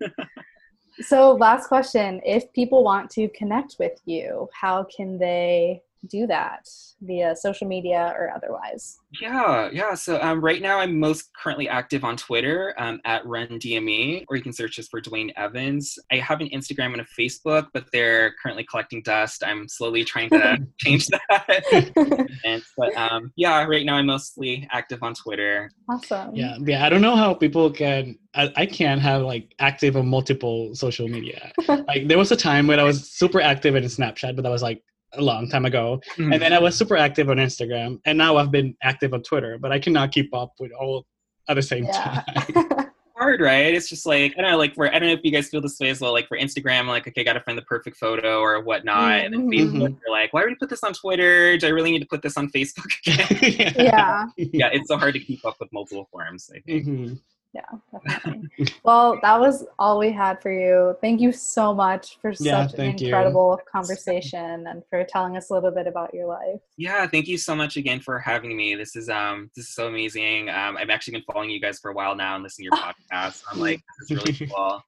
Yeah. 0.00 0.08
so 1.00 1.32
last 1.32 1.68
question, 1.68 2.20
if 2.26 2.52
people 2.52 2.84
want 2.84 3.10
to 3.12 3.28
connect 3.28 3.76
with 3.78 3.98
you, 4.04 4.48
how 4.52 4.84
can 4.84 5.18
they 5.18 5.82
do 6.06 6.26
that 6.26 6.68
via 7.00 7.34
social 7.36 7.66
media 7.66 8.14
or 8.16 8.30
otherwise? 8.34 8.98
Yeah, 9.20 9.70
yeah. 9.72 9.94
So 9.94 10.20
um, 10.20 10.40
right 10.40 10.60
now, 10.60 10.80
I'm 10.80 10.98
most 10.98 11.30
currently 11.34 11.68
active 11.68 12.04
on 12.04 12.16
Twitter 12.16 12.74
um, 12.78 13.00
at 13.04 13.24
RunDME, 13.24 14.24
or 14.28 14.36
you 14.36 14.42
can 14.42 14.52
search 14.52 14.76
just 14.76 14.90
for 14.90 15.00
Dwayne 15.00 15.30
Evans. 15.36 15.98
I 16.12 16.16
have 16.16 16.40
an 16.40 16.48
Instagram 16.50 16.92
and 16.92 17.00
a 17.00 17.06
Facebook, 17.18 17.68
but 17.72 17.86
they're 17.92 18.34
currently 18.42 18.64
collecting 18.64 19.02
dust. 19.02 19.42
I'm 19.44 19.68
slowly 19.68 20.04
trying 20.04 20.30
to 20.30 20.58
change 20.78 21.06
that. 21.06 22.28
and, 22.44 22.62
but 22.76 22.94
um, 22.96 23.32
yeah, 23.36 23.64
right 23.64 23.86
now 23.86 23.96
I'm 23.96 24.06
mostly 24.06 24.68
active 24.72 25.02
on 25.02 25.14
Twitter. 25.14 25.70
Awesome. 25.88 26.34
Yeah, 26.34 26.56
yeah. 26.64 26.84
I 26.84 26.88
don't 26.88 27.02
know 27.02 27.16
how 27.16 27.34
people 27.34 27.70
can. 27.70 28.18
I, 28.34 28.52
I 28.56 28.66
can't 28.66 29.00
have 29.00 29.22
like 29.22 29.54
active 29.58 29.96
on 29.96 30.06
multiple 30.06 30.74
social 30.74 31.08
media. 31.08 31.52
like 31.68 32.08
there 32.08 32.18
was 32.18 32.30
a 32.30 32.36
time 32.36 32.66
when 32.66 32.78
I 32.78 32.82
was 32.82 33.10
super 33.10 33.40
active 33.40 33.74
in 33.74 33.84
Snapchat, 33.84 34.36
but 34.36 34.42
that 34.42 34.50
was 34.50 34.62
like 34.62 34.82
a 35.14 35.22
long 35.22 35.48
time 35.48 35.64
ago. 35.64 36.00
And 36.18 36.34
then 36.40 36.52
I 36.52 36.58
was 36.58 36.76
super 36.76 36.96
active 36.96 37.30
on 37.30 37.36
Instagram, 37.38 38.00
and 38.04 38.18
now 38.18 38.36
I've 38.36 38.50
been 38.50 38.76
active 38.82 39.14
on 39.14 39.22
Twitter. 39.22 39.58
But 39.58 39.72
I 39.72 39.78
cannot 39.78 40.12
keep 40.12 40.34
up 40.34 40.52
with 40.60 40.72
all 40.72 41.06
at 41.48 41.54
the 41.54 41.62
same 41.62 41.84
Yeah. 41.84 42.22
time. 42.26 42.90
hard, 43.18 43.40
right? 43.40 43.74
It's 43.74 43.88
just 43.88 44.06
like 44.06 44.32
I 44.38 44.42
don't 44.42 44.52
know, 44.52 44.58
like 44.58 44.74
for 44.76 44.86
I 44.94 44.98
don't 45.00 45.08
know 45.08 45.14
if 45.14 45.20
you 45.24 45.32
guys 45.32 45.48
feel 45.48 45.60
this 45.60 45.76
way 45.80 45.88
as 45.90 46.00
well. 46.00 46.12
Like 46.12 46.28
for 46.28 46.38
Instagram, 46.38 46.86
like 46.86 47.08
okay, 47.08 47.22
I 47.22 47.24
gotta 47.24 47.40
find 47.40 47.58
the 47.58 47.62
perfect 47.62 47.96
photo 47.96 48.38
or 48.38 48.60
whatnot, 48.62 49.12
and 49.24 49.34
then 49.34 49.48
Mhm. 49.50 49.54
Facebook, 49.72 49.96
you're 50.06 50.12
like, 50.12 50.32
why 50.32 50.42
would 50.42 50.50
you 50.50 50.56
put 50.56 50.68
this 50.70 50.84
on 50.84 50.92
Twitter? 50.92 51.56
Do 51.58 51.66
I 51.66 51.70
really 51.70 51.90
need 51.90 51.98
to 51.98 52.06
put 52.06 52.22
this 52.22 52.36
on 52.36 52.48
Facebook 52.50 52.86
again? 53.06 53.74
yeah. 53.76 54.24
yeah, 54.36 54.68
it's 54.72 54.86
so 54.88 54.96
hard 54.96 55.14
to 55.14 55.20
keep 55.20 55.44
up 55.44 55.56
with 55.58 55.68
multiple 55.72 56.06
forms. 56.12 56.48
I 56.54 56.60
think. 56.60 56.86
Mhm. 56.86 57.20
Yeah, 57.54 57.62
definitely. 57.92 58.48
well, 58.84 59.18
that 59.22 59.40
was 59.40 59.64
all 59.78 59.98
we 59.98 60.12
had 60.12 60.40
for 60.42 60.52
you. 60.52 60.96
Thank 61.00 61.20
you 61.20 61.32
so 61.32 61.72
much 61.74 62.18
for 62.20 62.32
Yeah, 62.40 62.66
such 62.66 62.74
an 62.74 62.76
thank 62.76 63.00
you. 63.00 63.06
incredible 63.06 63.58
conversation 63.70 64.66
and 64.66 64.82
for 64.90 65.02
telling 65.04 65.36
us 65.36 65.50
a 65.50 65.54
little 65.54 65.70
bit 65.70 65.86
about 65.86 66.12
your 66.12 66.26
life. 66.26 66.60
Yeah, 66.76 67.06
thank 67.06 67.26
you 67.26 67.38
so 67.38 67.54
much 67.56 67.76
again 67.76 68.00
for 68.00 68.18
having 68.18 68.56
me. 68.56 68.74
This 68.74 68.94
is 68.96 69.08
um 69.08 69.50
this 69.56 69.66
is 69.68 69.74
so 69.74 69.88
amazing. 69.88 70.50
Um, 70.50 70.76
I've 70.76 70.90
actually 70.90 71.12
been 71.14 71.24
following 71.32 71.50
you 71.50 71.60
guys 71.60 71.78
for 71.78 71.90
a 71.90 71.94
while 71.94 72.14
now 72.14 72.34
and 72.34 72.42
listening 72.44 72.70
to 72.70 72.76
your 72.76 72.84
podcast. 73.12 73.40
I'm 73.50 73.58
like, 73.58 73.80
this 73.98 74.10
is 74.10 74.16
really 74.16 74.38
cool. 74.54 74.82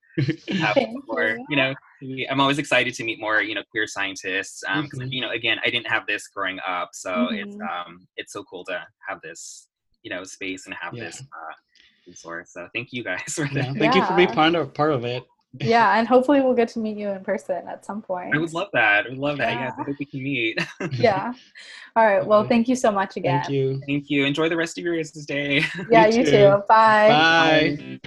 to 0.46 0.54
have 0.54 0.76
more, 1.08 1.28
you. 1.28 1.46
you 1.48 1.56
know, 1.56 1.74
I'm 2.30 2.40
always 2.40 2.58
excited 2.58 2.92
to 2.94 3.04
meet 3.04 3.20
more, 3.20 3.40
you 3.42 3.54
know, 3.54 3.62
queer 3.70 3.86
scientists. 3.86 4.62
Um, 4.68 4.88
'cause, 4.88 5.00
Mhm. 5.00 5.12
you 5.12 5.20
know, 5.22 5.30
again, 5.30 5.58
I 5.64 5.70
didn't 5.70 5.86
have 5.88 6.06
this 6.06 6.28
growing 6.28 6.58
up, 6.66 6.90
so 6.92 7.28
it's 7.32 7.56
Mhm. 7.56 7.86
um 7.86 8.06
it's 8.16 8.32
so 8.34 8.44
cool 8.44 8.64
to 8.66 8.86
have 9.08 9.20
this, 9.22 9.68
you 10.02 10.10
know, 10.10 10.24
space 10.24 10.66
and 10.66 10.74
have 10.74 10.94
Yeah. 10.94 11.04
this 11.04 11.20
uh 11.22 11.54
resource. 12.10 12.50
So 12.52 12.68
thank 12.74 12.92
you 12.92 13.02
guys 13.04 13.22
for 13.34 13.46
Yeah, 13.52 13.64
that. 13.72 13.76
thank 13.78 13.94
you 13.94 14.04
for 14.04 14.14
being 14.14 14.28
part 14.32 14.54
of 14.54 14.74
part 14.74 14.92
of 14.92 15.04
it. 15.04 15.24
Yeah, 15.58 15.94
and 15.98 16.06
hopefully 16.06 16.40
we'll 16.40 16.54
get 16.54 16.68
to 16.70 16.78
meet 16.78 16.96
you 16.96 17.08
in 17.10 17.24
person 17.24 17.66
at 17.68 17.84
some 17.84 18.02
point. 18.02 18.34
I 18.34 18.38
would 18.38 18.52
love 18.52 18.68
that. 18.74 19.06
I 19.06 19.08
would 19.08 19.18
love 19.18 19.38
that. 19.38 19.52
Yes, 19.58 19.72
I 19.76 19.80
Yeah. 19.80 19.84
hope 19.86 19.96
we 19.98 20.04
can 20.06 20.22
meet. 20.22 20.58
Yeah. 20.98 21.32
All 21.96 22.04
right. 22.04 22.24
Well, 22.26 22.44
thank 22.46 22.68
you 22.68 22.74
so 22.76 22.90
much 22.90 23.16
again. 23.16 23.40
Thank 23.42 23.52
you. 23.52 23.80
Thank 23.86 24.10
you. 24.10 24.24
Enjoy 24.24 24.48
the 24.48 24.56
rest 24.56 24.76
of 24.78 24.84
your 24.84 24.96
guys' 24.96 25.12
day. 25.24 25.64
Yeah, 25.90 26.06
You 26.06 26.18
you 26.18 26.24
too. 26.24 26.30
too. 26.30 26.62
Bye. 26.68 27.08
Bye. 27.08 28.00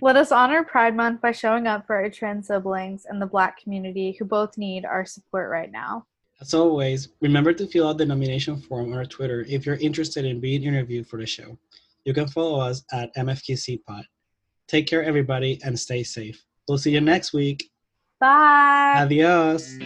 Let 0.00 0.16
us 0.16 0.30
honor 0.30 0.62
Pride 0.62 0.94
Month 0.94 1.20
by 1.20 1.32
showing 1.32 1.66
up 1.66 1.86
for 1.86 1.96
our 1.96 2.08
trans 2.10 2.46
siblings 2.46 3.06
and 3.08 3.20
the 3.20 3.26
Black 3.26 3.60
community 3.60 4.12
who 4.18 4.24
both 4.24 4.56
need 4.56 4.84
our 4.84 5.04
support 5.04 5.50
right 5.50 5.70
now. 5.72 6.06
As 6.40 6.52
always, 6.52 7.08
remember 7.20 7.52
to 7.54 7.66
fill 7.66 7.88
out 7.88 7.98
the 7.98 8.04
nomination 8.04 8.60
form 8.60 8.92
on 8.92 8.98
our 8.98 9.06
Twitter 9.06 9.46
if 9.48 9.64
you're 9.64 9.76
interested 9.76 10.24
in 10.24 10.40
being 10.40 10.64
interviewed 10.64 11.06
for 11.06 11.18
the 11.18 11.26
show. 11.26 11.58
You 12.04 12.12
can 12.12 12.28
follow 12.28 12.60
us 12.60 12.84
at 12.92 13.14
MFQCPod. 13.16 14.04
Take 14.68 14.86
care, 14.86 15.02
everybody, 15.02 15.60
and 15.64 15.78
stay 15.78 16.02
safe. 16.02 16.44
We'll 16.68 16.78
see 16.78 16.90
you 16.90 17.00
next 17.00 17.32
week. 17.32 17.70
Bye. 18.20 18.94
Adios. 18.98 19.78